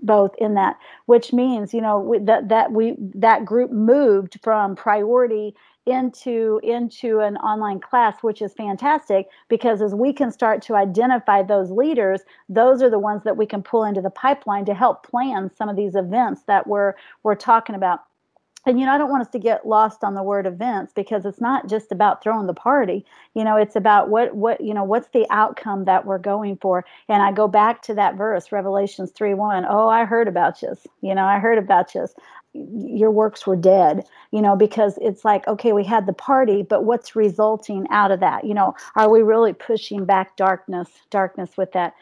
both 0.02 0.34
in 0.38 0.54
that, 0.54 0.78
which 1.06 1.34
means 1.34 1.74
you 1.74 1.82
know 1.82 2.16
that 2.22 2.50
that 2.50 2.72
we 2.72 2.96
that 3.16 3.46
group 3.46 3.72
moved 3.72 4.40
from 4.42 4.76
priority 4.76 5.56
into 5.88 6.60
into 6.64 7.20
an 7.22 7.38
online 7.38 7.80
class 7.80 8.22
which 8.22 8.42
is 8.42 8.54
fantastic 8.54 9.28
because 9.48 9.82
as 9.82 9.96
we 9.96 10.12
can 10.12 10.32
start 10.32 10.62
to 10.62 10.76
identify 10.76 11.42
those 11.42 11.72
leaders 11.72 12.22
those 12.50 12.82
are 12.82 12.90
the 12.90 13.00
ones 13.00 13.24
that 13.24 13.38
we 13.38 13.46
can 13.46 13.64
pull 13.64 13.86
into 13.86 14.02
the 14.02 14.10
pipeline 14.10 14.66
to 14.66 14.74
help 14.74 15.06
plan 15.08 15.50
some 15.56 15.70
of 15.70 15.78
these 15.78 15.96
events 15.96 16.42
that 16.44 16.68
we're 16.68 16.94
we're 17.24 17.36
talking 17.36 17.74
about 17.74 18.02
and 18.68 18.80
you 18.80 18.86
know 18.86 18.92
i 18.92 18.98
don't 18.98 19.10
want 19.10 19.22
us 19.22 19.32
to 19.32 19.40
get 19.40 19.66
lost 19.66 20.04
on 20.04 20.14
the 20.14 20.22
word 20.22 20.46
events 20.46 20.94
because 20.94 21.26
it's 21.26 21.42
not 21.42 21.68
just 21.68 21.92
about 21.92 22.22
throwing 22.22 22.48
the 22.48 22.54
party. 22.54 23.06
You 23.34 23.44
know 23.44 23.56
it's 23.56 23.76
about 23.76 24.10
what 24.10 24.36
what 24.36 24.62
you 24.62 24.74
know 24.74 24.84
what's 24.84 25.08
the 25.10 25.26
outcome 25.30 25.86
that 25.86 26.06
we're 26.06 26.20
going 26.20 26.58
for? 26.58 26.86
And 27.10 27.24
i 27.24 27.32
go 27.32 27.48
back 27.48 27.82
to 27.84 27.94
that 27.96 28.16
verse 28.16 28.52
revelations 28.52 29.12
3 29.12 29.34
1 29.34 29.66
oh 29.68 29.88
i 29.90 30.06
heard 30.06 30.28
about 30.28 30.62
you 30.62 30.76
you 31.02 31.16
know 31.16 31.26
i 31.26 31.40
heard 31.40 31.58
about 31.58 31.96
you 31.96 32.08
your 32.54 33.12
works 33.12 33.46
were 33.46 33.56
dead. 33.56 34.06
You 34.32 34.42
know 34.42 34.56
because 34.56 34.98
it's 35.02 35.24
like 35.24 35.48
okay 35.48 35.74
we 35.74 35.84
had 35.84 36.06
the 36.06 36.14
party 36.14 36.62
but 36.64 36.84
what's 36.84 37.16
resulting 37.16 37.88
out 37.90 38.12
of 38.12 38.20
that? 38.20 38.44
You 38.44 38.54
know 38.54 38.76
are 38.96 39.10
we 39.10 39.22
really 39.22 39.54
pushing 39.54 40.06
back 40.06 40.36
darkness 40.36 40.90
darkness 41.10 41.58
with 41.58 41.72
that 41.72 41.94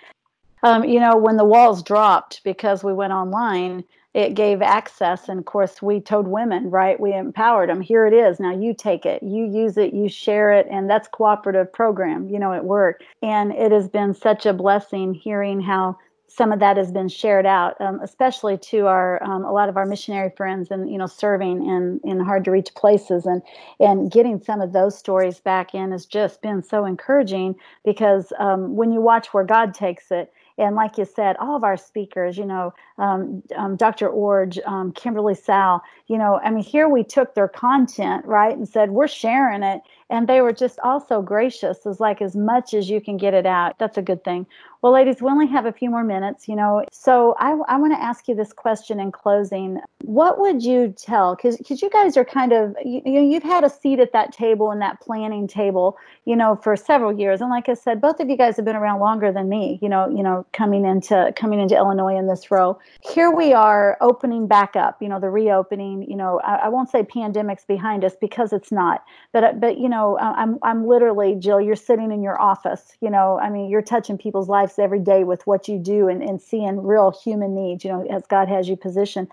um, 0.65 0.83
you 0.83 0.99
know 0.99 1.15
when 1.17 1.37
the 1.37 1.45
walls 1.45 1.83
dropped 1.83 2.43
because 2.43 2.83
we 2.83 2.93
went 2.93 3.13
online 3.13 3.83
it 4.15 4.33
gave 4.33 4.61
access 4.61 5.27
and 5.27 5.39
of 5.39 5.45
course 5.45 5.81
we 5.81 5.99
told 5.99 6.25
women 6.27 6.69
right? 6.71 6.99
We 6.99 7.13
empowered 7.13 7.69
them 7.69 7.81
here 7.81 8.05
it 8.07 8.13
is. 8.13 8.39
Now 8.39 8.53
you 8.53 8.73
take 8.73 9.05
it. 9.05 9.21
You 9.21 9.43
use 9.45 9.77
it. 9.77 9.93
You 9.93 10.07
share 10.07 10.53
it. 10.53 10.67
And 10.71 10.89
that's 10.89 11.09
cooperative 11.09 11.71
program. 11.73 12.29
You 12.29 12.39
know 12.39 12.53
it 12.53 12.63
worked. 12.63 13.03
and 13.21 13.51
it 13.51 13.71
has 13.73 13.89
been 13.89 14.13
such 14.13 14.45
a 14.45 14.53
blessing 14.53 15.13
hearing 15.13 15.59
how 15.61 15.97
some 16.27 16.51
of 16.51 16.59
that 16.59 16.77
has 16.77 16.91
been 16.91 17.07
shared 17.07 17.45
out, 17.45 17.79
um, 17.79 17.99
especially 18.01 18.57
to 18.57 18.87
our 18.87 19.21
um, 19.23 19.45
a 19.45 19.51
lot 19.51 19.69
of 19.69 19.77
our 19.77 19.85
missionary 19.85 20.31
friends 20.37 20.71
and 20.71 20.89
you 20.91 20.97
know 20.97 21.07
serving 21.07 21.65
in 21.65 21.99
in 22.03 22.19
hard 22.19 22.45
to 22.45 22.51
reach 22.51 22.73
places. 22.75 23.25
And 23.25 23.41
and 23.81 24.11
getting 24.11 24.41
some 24.41 24.61
of 24.61 24.73
those 24.73 24.97
stories 24.97 25.39
back 25.41 25.75
in 25.75 25.91
has 25.91 26.05
just 26.05 26.41
been 26.41 26.63
so 26.63 26.85
encouraging 26.85 27.55
because 27.83 28.31
um, 28.39 28.75
when 28.77 28.91
you 28.93 29.01
watch 29.01 29.33
where 29.33 29.43
God 29.43 29.73
takes 29.73 30.11
it 30.11 30.31
and 30.57 30.75
like 30.75 30.97
you 30.97 31.05
said, 31.05 31.35
all 31.37 31.55
of 31.55 31.63
our 31.63 31.77
speakers, 31.77 32.37
you 32.37 32.45
know, 32.45 32.73
um, 32.97 33.43
um, 33.55 33.75
Dr. 33.75 34.09
Iorg, 34.09 34.65
um, 34.67 34.91
Kimberly 34.93 35.35
Sal, 35.35 35.83
you 36.07 36.17
know, 36.17 36.39
I 36.43 36.49
mean, 36.49 36.63
here 36.63 36.87
we 36.87 37.03
took 37.03 37.35
their 37.35 37.47
content, 37.47 38.25
right, 38.25 38.55
and 38.55 38.67
said, 38.67 38.91
we're 38.91 39.07
sharing 39.07 39.63
it. 39.63 39.81
And 40.09 40.27
they 40.27 40.41
were 40.41 40.53
just 40.53 40.79
also 40.81 41.21
gracious, 41.21 41.85
as 41.85 41.99
like 41.99 42.21
as 42.21 42.35
much 42.35 42.75
as 42.75 42.89
you 42.89 43.01
can 43.01 43.17
get 43.17 43.33
it 43.33 43.47
out. 43.47 43.79
That's 43.79 43.97
a 43.97 44.03
good 44.03 44.23
thing. 44.23 44.45
Well, 44.85 44.93
ladies, 44.93 45.19
we 45.19 45.31
only 45.31 45.47
have 45.47 45.65
a 45.65 45.71
few 45.71 45.89
more 45.89 46.03
minutes, 46.03 46.47
you 46.47 46.55
know. 46.55 46.85
So 46.91 47.35
I, 47.39 47.53
I 47.67 47.75
want 47.77 47.93
to 47.93 47.99
ask 47.99 48.27
you 48.27 48.35
this 48.35 48.53
question 48.53 48.99
in 48.99 49.11
closing. 49.11 49.79
What 50.03 50.39
would 50.39 50.63
you 50.63 50.93
tell? 50.95 51.35
Because 51.35 51.57
you 51.81 51.89
guys 51.89 52.15
are 52.17 52.23
kind 52.23 52.53
of 52.53 52.75
you, 52.85 53.01
you 53.03 53.21
you've 53.21 53.41
had 53.41 53.63
a 53.63 53.69
seat 53.69 53.99
at 53.99 54.13
that 54.13 54.31
table 54.31 54.69
and 54.69 54.79
that 54.83 55.01
planning 55.01 55.47
table, 55.47 55.97
you 56.25 56.35
know, 56.35 56.55
for 56.57 56.75
several 56.75 57.11
years. 57.11 57.41
And 57.41 57.49
like 57.49 57.67
I 57.67 57.73
said, 57.73 57.99
both 57.99 58.19
of 58.19 58.29
you 58.29 58.37
guys 58.37 58.57
have 58.57 58.65
been 58.65 58.75
around 58.75 58.99
longer 58.99 59.31
than 59.31 59.49
me. 59.49 59.79
You 59.81 59.89
know, 59.89 60.07
you 60.07 60.21
know, 60.21 60.45
coming 60.53 60.85
into 60.85 61.33
coming 61.35 61.59
into 61.59 61.75
Illinois 61.75 62.15
in 62.15 62.27
this 62.27 62.51
role. 62.51 62.79
Here 63.01 63.29
we 63.29 63.53
are 63.53 63.97
opening 64.01 64.47
back 64.47 64.75
up. 64.75 65.01
You 65.01 65.09
know, 65.09 65.19
the 65.19 65.29
reopening. 65.29 66.03
You 66.09 66.15
know, 66.15 66.39
I, 66.43 66.55
I 66.55 66.69
won't 66.69 66.89
say 66.89 67.03
pandemic's 67.03 67.65
behind 67.65 68.03
us 68.03 68.13
because 68.19 68.51
it's 68.53 68.71
not. 68.71 69.03
But 69.31 69.59
but 69.59 69.77
you 69.77 69.89
know, 69.89 70.17
I'm 70.19 70.57
I'm 70.63 70.87
literally 70.87 71.35
Jill. 71.35 71.61
You're 71.61 71.75
sitting 71.75 72.11
in 72.11 72.23
your 72.23 72.41
office. 72.41 72.93
You 73.01 73.09
know, 73.09 73.39
I 73.39 73.49
mean, 73.49 73.69
you're 73.69 73.81
touching 73.81 74.17
people's 74.17 74.49
lives 74.49 74.79
every 74.79 74.99
day 74.99 75.23
with 75.23 75.45
what 75.45 75.67
you 75.67 75.77
do 75.77 76.07
and, 76.07 76.23
and 76.23 76.41
seeing 76.41 76.81
real 76.83 77.11
human 77.11 77.53
needs, 77.55 77.83
you 77.83 77.91
know, 77.91 78.05
as 78.09 78.25
God 78.27 78.47
has 78.47 78.67
you 78.67 78.75
positioned. 78.75 79.27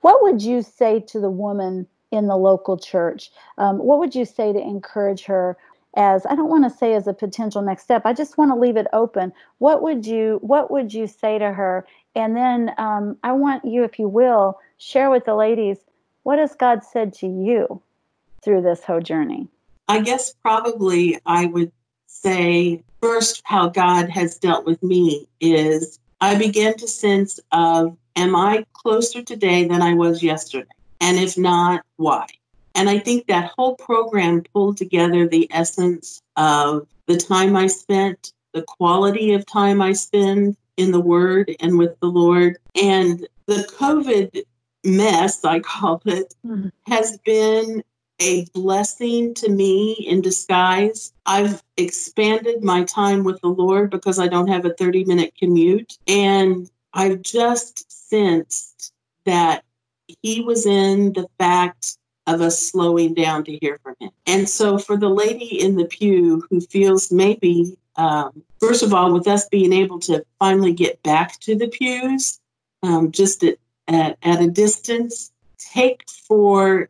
What 0.00 0.22
would 0.22 0.42
you 0.42 0.62
say 0.62 1.00
to 1.00 1.20
the 1.20 1.30
woman 1.30 1.86
in 2.12 2.28
the 2.28 2.36
local 2.36 2.78
church? 2.78 3.30
Um, 3.58 3.78
what 3.78 3.98
would 3.98 4.14
you 4.14 4.24
say 4.24 4.52
to 4.52 4.58
encourage 4.60 5.24
her 5.24 5.56
as 5.96 6.26
I 6.26 6.34
don't 6.34 6.50
want 6.50 6.70
to 6.70 6.78
say 6.78 6.94
as 6.94 7.06
a 7.06 7.14
potential 7.14 7.62
next 7.62 7.82
step. 7.84 8.02
I 8.04 8.12
just 8.12 8.38
want 8.38 8.50
to 8.50 8.56
leave 8.58 8.76
it 8.76 8.86
open. 8.92 9.32
What 9.58 9.82
would 9.82 10.06
you 10.06 10.38
What 10.42 10.70
would 10.70 10.92
you 10.92 11.06
say 11.06 11.38
to 11.38 11.52
her? 11.52 11.86
And 12.14 12.36
then 12.36 12.72
um, 12.78 13.16
I 13.22 13.32
want 13.32 13.64
you, 13.64 13.84
if 13.84 13.98
you 13.98 14.08
will, 14.08 14.58
share 14.78 15.10
with 15.10 15.24
the 15.24 15.34
ladies 15.34 15.78
what 16.22 16.38
has 16.38 16.54
God 16.54 16.84
said 16.84 17.12
to 17.14 17.26
you 17.26 17.82
through 18.42 18.62
this 18.62 18.84
whole 18.84 19.00
journey. 19.00 19.48
I 19.88 20.00
guess 20.00 20.34
probably 20.42 21.18
I 21.26 21.46
would 21.46 21.72
say 22.06 22.82
first 23.00 23.42
how 23.44 23.68
God 23.68 24.08
has 24.08 24.38
dealt 24.38 24.66
with 24.66 24.82
me 24.82 25.28
is 25.40 25.98
I 26.20 26.36
began 26.36 26.76
to 26.78 26.88
sense 26.88 27.38
of 27.52 27.96
am 28.16 28.34
I 28.34 28.64
closer 28.72 29.22
today 29.22 29.68
than 29.68 29.82
I 29.82 29.94
was 29.94 30.22
yesterday? 30.22 30.66
And 31.00 31.18
if 31.18 31.36
not, 31.36 31.82
why? 31.96 32.26
And 32.76 32.90
I 32.90 32.98
think 32.98 33.26
that 33.26 33.52
whole 33.56 33.74
program 33.74 34.42
pulled 34.52 34.76
together 34.76 35.26
the 35.26 35.48
essence 35.50 36.22
of 36.36 36.86
the 37.06 37.16
time 37.16 37.56
I 37.56 37.68
spent, 37.68 38.34
the 38.52 38.62
quality 38.62 39.32
of 39.32 39.46
time 39.46 39.80
I 39.80 39.94
spend 39.94 40.56
in 40.76 40.92
the 40.92 41.00
Word 41.00 41.56
and 41.58 41.78
with 41.78 41.98
the 42.00 42.06
Lord. 42.06 42.58
And 42.80 43.26
the 43.46 43.66
COVID 43.78 44.42
mess, 44.84 45.42
I 45.42 45.60
call 45.60 46.02
it, 46.04 46.34
mm-hmm. 46.46 46.68
has 46.86 47.18
been 47.24 47.82
a 48.20 48.44
blessing 48.54 49.32
to 49.34 49.50
me 49.50 49.92
in 49.92 50.20
disguise. 50.20 51.14
I've 51.24 51.62
expanded 51.78 52.62
my 52.62 52.84
time 52.84 53.24
with 53.24 53.40
the 53.40 53.48
Lord 53.48 53.90
because 53.90 54.18
I 54.18 54.28
don't 54.28 54.48
have 54.48 54.66
a 54.66 54.74
30 54.74 55.04
minute 55.04 55.32
commute. 55.38 55.96
And 56.06 56.70
I've 56.92 57.22
just 57.22 57.90
sensed 58.08 58.92
that 59.24 59.64
He 60.22 60.42
was 60.42 60.66
in 60.66 61.14
the 61.14 61.26
fact 61.38 61.98
of 62.26 62.40
us 62.40 62.58
slowing 62.58 63.14
down 63.14 63.44
to 63.44 63.56
hear 63.58 63.78
from 63.82 63.94
Him. 64.00 64.10
And 64.26 64.48
so, 64.48 64.78
for 64.78 64.96
the 64.96 65.08
lady 65.08 65.60
in 65.60 65.76
the 65.76 65.84
pew 65.84 66.44
who 66.50 66.60
feels 66.60 67.12
maybe, 67.12 67.76
um, 67.96 68.42
first 68.60 68.82
of 68.82 68.92
all, 68.92 69.12
with 69.12 69.28
us 69.28 69.48
being 69.48 69.72
able 69.72 69.98
to 70.00 70.24
finally 70.38 70.72
get 70.72 71.02
back 71.02 71.38
to 71.40 71.54
the 71.54 71.68
pews, 71.68 72.40
um, 72.82 73.10
just 73.12 73.44
at, 73.44 73.58
at, 73.88 74.18
at 74.22 74.42
a 74.42 74.48
distance, 74.48 75.32
take 75.58 76.02
for 76.08 76.88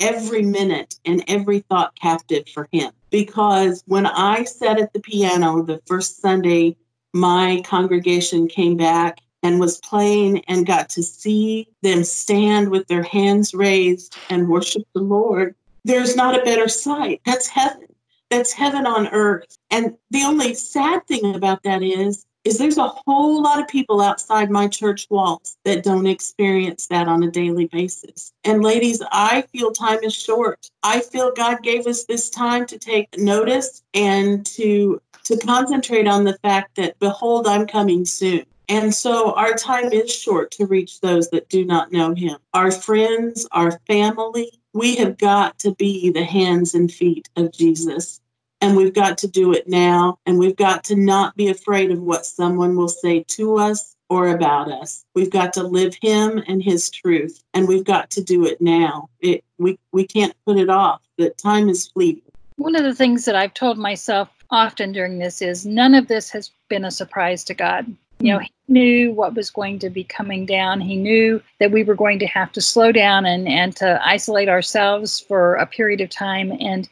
every 0.00 0.42
minute 0.42 0.96
and 1.04 1.24
every 1.28 1.60
thought 1.60 1.98
captive 2.00 2.48
for 2.48 2.68
him. 2.72 2.92
Because 3.10 3.82
when 3.86 4.06
I 4.06 4.44
sat 4.44 4.78
at 4.78 4.92
the 4.92 5.00
piano 5.00 5.62
the 5.62 5.80
first 5.86 6.20
Sunday, 6.20 6.76
my 7.12 7.62
congregation 7.64 8.46
came 8.46 8.76
back 8.76 9.20
and 9.42 9.60
was 9.60 9.78
playing 9.78 10.44
and 10.46 10.66
got 10.66 10.88
to 10.90 11.02
see 11.02 11.68
them 11.82 12.04
stand 12.04 12.70
with 12.70 12.86
their 12.88 13.02
hands 13.02 13.54
raised 13.54 14.16
and 14.30 14.48
worship 14.48 14.82
the 14.94 15.00
Lord. 15.00 15.54
There's 15.84 16.16
not 16.16 16.38
a 16.38 16.44
better 16.44 16.68
sight. 16.68 17.20
That's 17.24 17.46
heaven. 17.46 17.86
That's 18.30 18.52
heaven 18.52 18.86
on 18.86 19.08
earth. 19.08 19.56
And 19.70 19.96
the 20.10 20.24
only 20.24 20.54
sad 20.54 21.06
thing 21.06 21.34
about 21.34 21.62
that 21.62 21.82
is 21.82 22.26
is 22.46 22.58
there's 22.58 22.78
a 22.78 22.86
whole 22.86 23.42
lot 23.42 23.60
of 23.60 23.66
people 23.66 24.00
outside 24.00 24.50
my 24.50 24.68
church 24.68 25.08
walls 25.10 25.58
that 25.64 25.82
don't 25.82 26.06
experience 26.06 26.86
that 26.86 27.08
on 27.08 27.24
a 27.24 27.30
daily 27.30 27.66
basis. 27.66 28.32
And 28.44 28.62
ladies, 28.62 29.02
I 29.10 29.42
feel 29.52 29.72
time 29.72 29.98
is 30.04 30.14
short. 30.14 30.70
I 30.84 31.00
feel 31.00 31.32
God 31.34 31.64
gave 31.64 31.88
us 31.88 32.04
this 32.04 32.30
time 32.30 32.64
to 32.66 32.78
take 32.78 33.18
notice 33.18 33.82
and 33.94 34.46
to 34.46 35.02
to 35.24 35.36
concentrate 35.38 36.06
on 36.06 36.22
the 36.22 36.38
fact 36.38 36.76
that 36.76 36.96
behold 37.00 37.48
I'm 37.48 37.66
coming 37.66 38.04
soon. 38.04 38.44
And 38.68 38.94
so 38.94 39.32
our 39.34 39.54
time 39.54 39.92
is 39.92 40.12
short 40.12 40.50
to 40.52 40.66
reach 40.66 41.00
those 41.00 41.30
that 41.30 41.48
do 41.48 41.64
not 41.64 41.92
know 41.92 42.14
him. 42.14 42.38
Our 42.52 42.70
friends, 42.70 43.46
our 43.52 43.78
family, 43.86 44.50
we 44.72 44.96
have 44.96 45.18
got 45.18 45.58
to 45.60 45.74
be 45.74 46.10
the 46.10 46.24
hands 46.24 46.74
and 46.74 46.90
feet 46.90 47.28
of 47.36 47.52
Jesus 47.52 48.20
and 48.60 48.76
we've 48.76 48.94
got 48.94 49.18
to 49.18 49.28
do 49.28 49.52
it 49.52 49.68
now. 49.68 50.18
And 50.26 50.38
we've 50.38 50.56
got 50.56 50.84
to 50.84 50.96
not 50.96 51.36
be 51.36 51.48
afraid 51.48 51.90
of 51.90 52.00
what 52.00 52.26
someone 52.26 52.76
will 52.76 52.88
say 52.88 53.24
to 53.28 53.56
us 53.56 53.96
or 54.08 54.28
about 54.28 54.70
us. 54.70 55.04
We've 55.14 55.30
got 55.30 55.52
to 55.54 55.62
live 55.62 55.94
Him 56.00 56.42
and 56.46 56.62
His 56.62 56.90
truth, 56.90 57.42
and 57.54 57.66
we've 57.66 57.84
got 57.84 58.10
to 58.10 58.22
do 58.22 58.46
it 58.46 58.60
now. 58.60 59.08
It, 59.20 59.44
we, 59.58 59.78
we 59.92 60.06
can't 60.06 60.34
put 60.46 60.58
it 60.58 60.70
off. 60.70 61.02
That 61.18 61.38
time 61.38 61.68
is 61.68 61.88
fleeting. 61.88 62.22
One 62.56 62.76
of 62.76 62.84
the 62.84 62.94
things 62.94 63.24
that 63.24 63.34
I've 63.34 63.54
told 63.54 63.78
myself 63.78 64.30
often 64.50 64.92
during 64.92 65.18
this 65.18 65.42
is 65.42 65.66
none 65.66 65.94
of 65.94 66.08
this 66.08 66.30
has 66.30 66.50
been 66.68 66.84
a 66.84 66.90
surprise 66.90 67.44
to 67.44 67.54
God. 67.54 67.86
You 68.18 68.32
know, 68.32 68.38
hmm. 68.38 68.44
he 68.44 68.52
knew 68.68 69.12
what 69.12 69.34
was 69.34 69.50
going 69.50 69.78
to 69.80 69.90
be 69.90 70.04
coming 70.04 70.46
down. 70.46 70.80
He 70.80 70.96
knew 70.96 71.42
that 71.60 71.70
we 71.70 71.84
were 71.84 71.94
going 71.94 72.18
to 72.20 72.26
have 72.26 72.52
to 72.52 72.60
slow 72.60 72.92
down 72.92 73.26
and, 73.26 73.48
and 73.48 73.74
to 73.76 74.00
isolate 74.04 74.48
ourselves 74.48 75.20
for 75.20 75.54
a 75.54 75.66
period 75.66 76.00
of 76.00 76.10
time. 76.10 76.52
And 76.60 76.88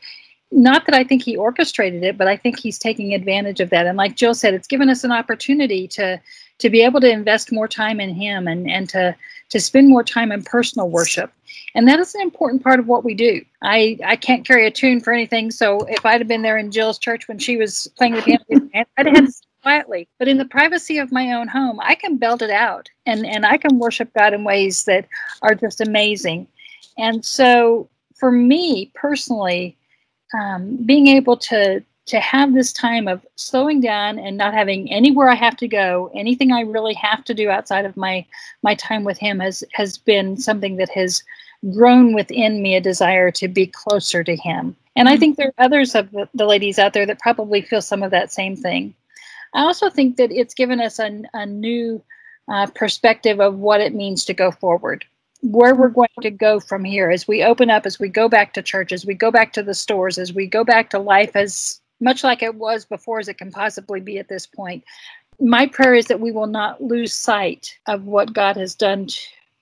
not 0.51 0.87
that 0.87 0.95
I 0.95 1.03
think 1.03 1.23
he 1.23 1.37
orchestrated 1.37 2.05
it, 2.05 2.17
but 2.17 2.29
I 2.29 2.37
think 2.37 2.59
he's 2.59 2.79
taking 2.79 3.13
advantage 3.13 3.61
of 3.61 3.71
that. 3.71 3.87
And 3.87 3.99
like 3.99 4.17
Jill 4.17 4.35
said, 4.35 4.55
it's 4.55 4.69
given 4.69 4.89
us 4.89 5.05
an 5.05 5.13
opportunity 5.13 5.89
to 5.89 6.21
to 6.61 6.71
be 6.71 6.83
able 6.83 7.01
to 7.01 7.11
invest 7.11 7.51
more 7.51 7.67
time 7.67 8.01
in 8.01 8.15
him 8.15 8.47
and 8.47 8.71
and 8.71 8.89
to 8.91 9.17
to 9.51 9.61
spend 9.61 9.89
more 9.89 10.05
time 10.05 10.31
in 10.31 10.43
personal 10.43 10.89
worship. 10.89 11.33
And 11.75 11.89
that 11.89 11.99
is 11.99 12.15
an 12.15 12.21
important 12.23 12.63
part 12.63 12.79
of 12.79 12.87
what 12.87 13.05
we 13.05 13.15
do. 13.15 13.45
I, 13.63 13.99
I 14.05 14.17
can't 14.17 14.47
carry 14.47 14.67
a 14.67 14.71
tune 14.71 15.01
for 15.01 15.13
anything. 15.13 15.51
So 15.51 15.81
if 15.89 16.07
I'd 16.07 16.21
have 16.21 16.29
been 16.29 16.43
there 16.43 16.59
in 16.59 16.71
Jill's 16.71 16.99
church 16.99 17.27
when 17.27 17.39
she 17.39 17.57
was 17.57 17.89
playing 17.97 18.15
the 18.15 18.23
piano, 18.23 18.45
I'd 18.97 19.07
have 19.07 19.17
had 19.17 19.27
to 19.27 19.33
quietly. 19.64 20.07
But 20.18 20.29
in 20.29 20.38
the 20.38 20.44
privacy 20.44 20.98
of 20.98 21.11
my 21.11 21.33
own 21.33 21.48
home, 21.48 21.81
I 21.81 21.94
can 21.94 22.18
belt 22.18 22.42
it 22.42 22.50
out 22.50 22.90
and, 23.07 23.27
and 23.27 23.44
I 23.46 23.57
can 23.57 23.79
worship 23.79 24.12
God 24.14 24.35
in 24.35 24.44
ways 24.44 24.85
that 24.85 25.09
are 25.42 25.55
just 25.55 25.81
amazing. 25.81 26.46
And 26.98 27.24
so 27.24 27.88
for 28.14 28.31
me 28.31 28.92
personally, 28.94 29.77
um, 30.38 30.77
being 30.85 31.09
able 31.09 31.37
to 31.38 31.83
to 32.07 32.20
have 32.20 32.53
this 32.53 32.70
time 32.70 33.09
of 33.09 33.24
slowing 33.37 33.81
down 33.81 34.18
and 34.18 34.37
not 34.37 34.53
having 34.53 34.92
anywhere 34.92 35.31
I 35.31 35.35
have 35.37 35.57
to 35.57 35.68
go, 35.68 36.11
anything 36.14 36.53
I 36.53 36.61
really 36.61 36.92
have 36.92 37.24
to 37.24 37.33
do 37.33 37.48
outside 37.48 37.87
of 37.87 37.96
my 37.96 38.27
my 38.62 38.74
time 38.74 39.05
with 39.05 39.16
him 39.16 39.40
has 39.40 39.64
has 39.72 39.96
been 39.96 40.37
something 40.37 40.77
that 40.77 40.90
has 40.90 41.22
grown 41.72 42.14
within 42.14 42.62
me 42.62 42.77
a 42.77 42.81
desire 42.81 43.31
to 43.31 43.48
be 43.48 43.66
closer 43.66 44.22
to 44.22 44.37
him. 44.37 44.77
And 44.96 45.09
I 45.09 45.12
mm-hmm. 45.12 45.20
think 45.20 45.37
there 45.37 45.53
are 45.57 45.64
others 45.64 45.94
of 45.94 46.11
the, 46.11 46.29
the 46.35 46.46
ladies 46.46 46.79
out 46.79 46.92
there 46.92 47.07
that 47.07 47.20
probably 47.20 47.62
feel 47.62 47.81
some 47.81 48.03
of 48.03 48.11
that 48.11 48.33
same 48.33 48.55
thing. 48.55 48.94
I 49.55 49.62
also 49.62 49.88
think 49.88 50.17
that 50.17 50.33
it's 50.33 50.55
given 50.55 50.81
us 50.81 50.99
a, 50.99 51.23
a 51.33 51.47
new 51.47 52.03
uh, 52.49 52.67
perspective 52.75 53.40
of 53.40 53.57
what 53.59 53.81
it 53.81 53.95
means 53.95 54.25
to 54.27 54.35
go 54.35 54.51
forward 54.51 55.05
where 55.45 55.75
we're 55.75 55.88
going 55.88 56.09
to 56.23 56.31
go 56.31 56.59
from 56.59 56.85
here 56.85 57.11
as 57.11 57.29
we 57.29 57.43
open 57.43 57.69
up, 57.71 57.85
as 57.85 57.99
we 57.99 58.09
go 58.09 58.29
back 58.29 58.55
to 58.55 58.62
church, 58.62 58.93
as 58.93 59.05
we 59.05 59.14
go 59.14 59.31
back 59.31 59.53
to 59.53 59.62
the 59.62 59.75
stores, 59.75 60.19
as 60.19 60.33
we 60.33 60.47
go 60.47 60.64
back 60.64 60.90
to 60.90 60.99
life 60.99 61.37
as 61.37 61.81
much 62.01 62.25
like 62.25 62.43
it 62.43 62.55
was 62.55 62.85
before 62.85 63.19
as 63.19 63.29
it 63.29 63.38
can 63.38 63.51
possibly 63.51 64.01
be 64.01 64.19
at 64.19 64.29
this 64.29 64.47
point. 64.47 64.83
My 65.40 65.67
prayer 65.67 65.95
is 65.95 66.07
that 66.07 66.21
we 66.21 66.33
will 66.33 66.47
not 66.47 66.83
lose 66.83 67.12
sight 67.12 67.77
of 67.87 68.07
what 68.07 68.33
God 68.33 68.57
has 68.57 68.75
done 68.75 69.09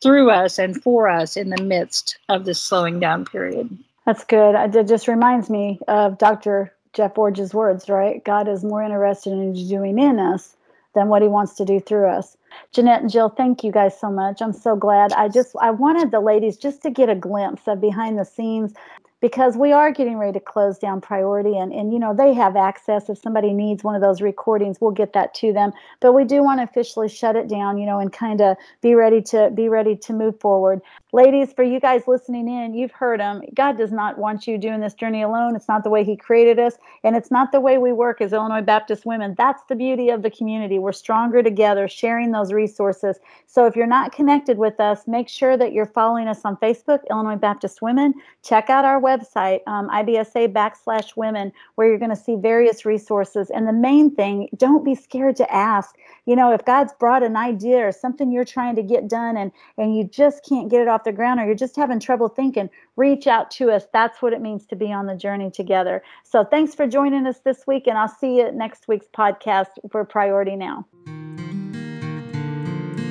through 0.03 0.31
us 0.31 0.59
and 0.59 0.81
for 0.81 1.09
us 1.09 1.37
in 1.37 1.51
the 1.51 1.63
midst 1.63 2.19
of 2.29 2.45
this 2.45 2.61
slowing 2.61 3.01
down 3.01 3.25
period. 3.25 3.77
That's 4.07 4.25
good. 4.25 4.55
It 4.55 4.89
just 4.89 5.09
reminds 5.09 5.51
me 5.51 5.81
of 5.89 6.19
Dr. 6.19 6.73
Jeff 6.93 7.15
Iorg's 7.15 7.55
words, 7.55 7.89
right? 7.89 8.23
God 8.25 8.49
is 8.49 8.65
more 8.65 8.83
interested 8.83 9.33
in 9.33 9.53
doing 9.69 9.99
in 9.99 10.19
us 10.19 10.57
than 10.95 11.09
what 11.09 11.23
he 11.23 11.29
wants 11.29 11.55
to 11.55 11.65
do 11.65 11.81
through 11.81 12.09
us. 12.09 12.37
Jeanette 12.73 13.03
and 13.03 13.11
Jill, 13.11 13.31
thank 13.31 13.65
you 13.65 13.73
guys 13.73 13.99
so 13.99 14.11
much. 14.11 14.43
I'm 14.43 14.53
so 14.53 14.77
glad. 14.77 15.13
I 15.13 15.29
just 15.29 15.57
I 15.61 15.71
wanted 15.71 16.11
the 16.11 16.21
ladies 16.21 16.57
just 16.57 16.83
to 16.83 16.91
get 16.91 17.09
a 17.09 17.15
glimpse 17.15 17.63
of 17.67 17.81
behind 17.81 18.19
the 18.19 18.25
scenes 18.25 18.75
because 19.23 19.57
we 19.57 19.71
are 19.73 19.93
getting 19.93 20.19
ready 20.19 20.33
to 20.33 20.45
close 20.45 20.79
down 20.79 21.01
priority 21.01 21.57
and, 21.57 21.73
and 21.73 21.93
you 21.93 21.99
know 21.99 22.13
they 22.13 22.35
have 22.35 22.57
access 22.57 23.09
if 23.09 23.17
somebody 23.17 23.55
needs 23.55 23.83
one 23.83 23.95
of 23.95 24.03
those 24.03 24.21
recordings 24.21 24.79
we'll 24.81 24.91
get 24.91 25.15
that 25.15 25.33
to 25.33 25.53
them 25.53 25.73
but 26.01 26.13
we 26.13 26.25
do 26.25 26.43
want 26.43 26.59
to 26.59 26.65
officially 26.65 27.09
shut 27.09 27.37
it 27.37 27.49
down 27.49 27.79
you 27.79 27.87
know 27.87 27.99
and 28.01 28.13
kind 28.13 28.41
of 28.41 28.57
be 28.83 28.95
ready 28.95 29.23
to 29.23 29.49
be 29.55 29.69
ready 29.69 29.97
to 29.97 30.13
move 30.13 30.39
forward 30.41 30.83
ladies 31.13 31.53
for 31.53 31.63
you 31.63 31.79
guys 31.79 32.09
listening 32.09 32.49
in 32.49 32.75
you've 32.75 32.93
heard 32.93 33.21
him. 33.21 33.43
God 33.55 33.77
does 33.77 33.93
not 33.93 34.19
want 34.19 34.47
you 34.47 34.57
doing 34.57 34.81
this 34.81 34.95
journey 34.95 35.23
alone. 35.23 35.55
It's 35.55 35.69
not 35.69 35.85
the 35.85 35.91
way 35.91 36.05
he 36.05 36.17
created 36.17 36.59
us 36.59 36.75
and 37.05 37.15
it's 37.15 37.31
not 37.31 37.53
the 37.53 37.61
way 37.61 37.79
we 37.79 37.93
work 37.93 38.21
as 38.21 38.33
illinois 38.33 38.63
baptist 38.63 39.05
women. 39.05 39.35
That's 39.37 39.63
the 39.69 39.77
beauty 39.77 40.09
of 40.09 40.23
the 40.23 40.31
community. 40.31 40.79
We're 40.79 40.93
stronger 40.93 41.43
together 41.43 41.87
sharing 41.87 42.33
those 42.33 42.53
resources. 42.53 43.19
So 43.47 43.67
if 43.67 43.77
you're 43.77 43.87
not 43.87 44.13
connected 44.13 44.59
with 44.59 44.81
us 44.81 45.07
make 45.07 45.29
sure 45.29 45.57
that 45.57 45.73
you're 45.73 45.87
following 45.87 46.29
us 46.29 46.41
on 46.45 46.57
facebook 46.57 47.01
illinois 47.11 47.37
baptist 47.37 47.83
women. 47.83 48.15
Check 48.43 48.71
out 48.71 48.85
our 48.85 49.01
website 49.01 49.61
um, 49.67 49.89
IBSA 49.91 50.53
backslash 50.53 51.17
women, 51.17 51.53
where 51.75 51.89
you're 51.89 51.99
going 51.99 52.11
to 52.11 52.17
see 52.17 52.37
various 52.37 52.85
resources. 52.85 53.51
And 53.51 53.69
the 53.69 53.73
main 53.73 54.15
thing, 54.15 54.49
don't 54.57 54.85
be 54.85 54.95
scared 54.95 55.37
to 55.37 55.53
ask. 55.53 55.97
You 56.27 56.37
know, 56.37 56.53
if 56.53 56.65
God's 56.65 56.93
brought 56.95 57.23
an 57.23 57.37
idea 57.37 57.87
or 57.87 57.93
something 57.93 58.33
you're 58.33 58.45
trying 58.45 58.77
to 58.77 58.83
get 58.83 59.09
done 59.09 59.37
and, 59.37 59.53
and 59.77 59.97
you 59.97 60.05
just 60.05 60.45
can't 60.49 60.71
get 60.71 60.81
it 60.81 60.89
off 61.03 61.05
the 61.05 61.13
ground 61.13 61.41
or 61.41 61.47
you're 61.47 61.55
just 61.55 61.77
having 61.77 61.99
trouble 61.99 62.29
thinking, 62.29 62.71
reach 62.97 63.27
out 63.27 63.51
to 63.53 63.71
us. 63.71 63.85
That's 63.93 64.23
what 64.23 64.33
it 64.33 64.41
means 64.41 64.67
to 64.67 64.77
be 64.77 64.93
on 64.93 65.07
the 65.07 65.17
journey 65.17 65.51
together. 65.51 66.03
So 66.23 66.45
thanks 66.45 66.75
for 66.75 66.87
joining 66.87 67.27
us 67.27 67.41
this 67.41 67.67
week, 67.67 67.87
and 67.87 67.99
I'll 67.99 68.09
see 68.09 68.37
you 68.37 68.47
at 68.47 68.55
next 68.55 68.89
week's 68.89 69.07
podcast 69.07 69.69
for 69.91 70.05
Priority 70.05 70.57
Now. 70.57 70.87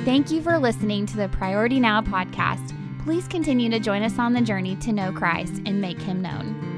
Thank 0.04 0.30
you 0.30 0.42
for 0.42 0.58
listening 0.58 1.06
to 1.06 1.16
the 1.16 1.28
Priority 1.28 1.78
Now 1.78 2.00
podcast. 2.00 2.76
Please 3.04 3.28
continue 3.28 3.68
to 3.70 3.78
join 3.78 4.02
us 4.02 4.18
on 4.18 4.32
the 4.32 4.40
journey 4.40 4.76
to 4.76 4.92
know 4.92 5.12
Christ 5.12 5.60
and 5.66 5.80
make 5.80 6.00
him 6.00 6.22
known. 6.22 6.71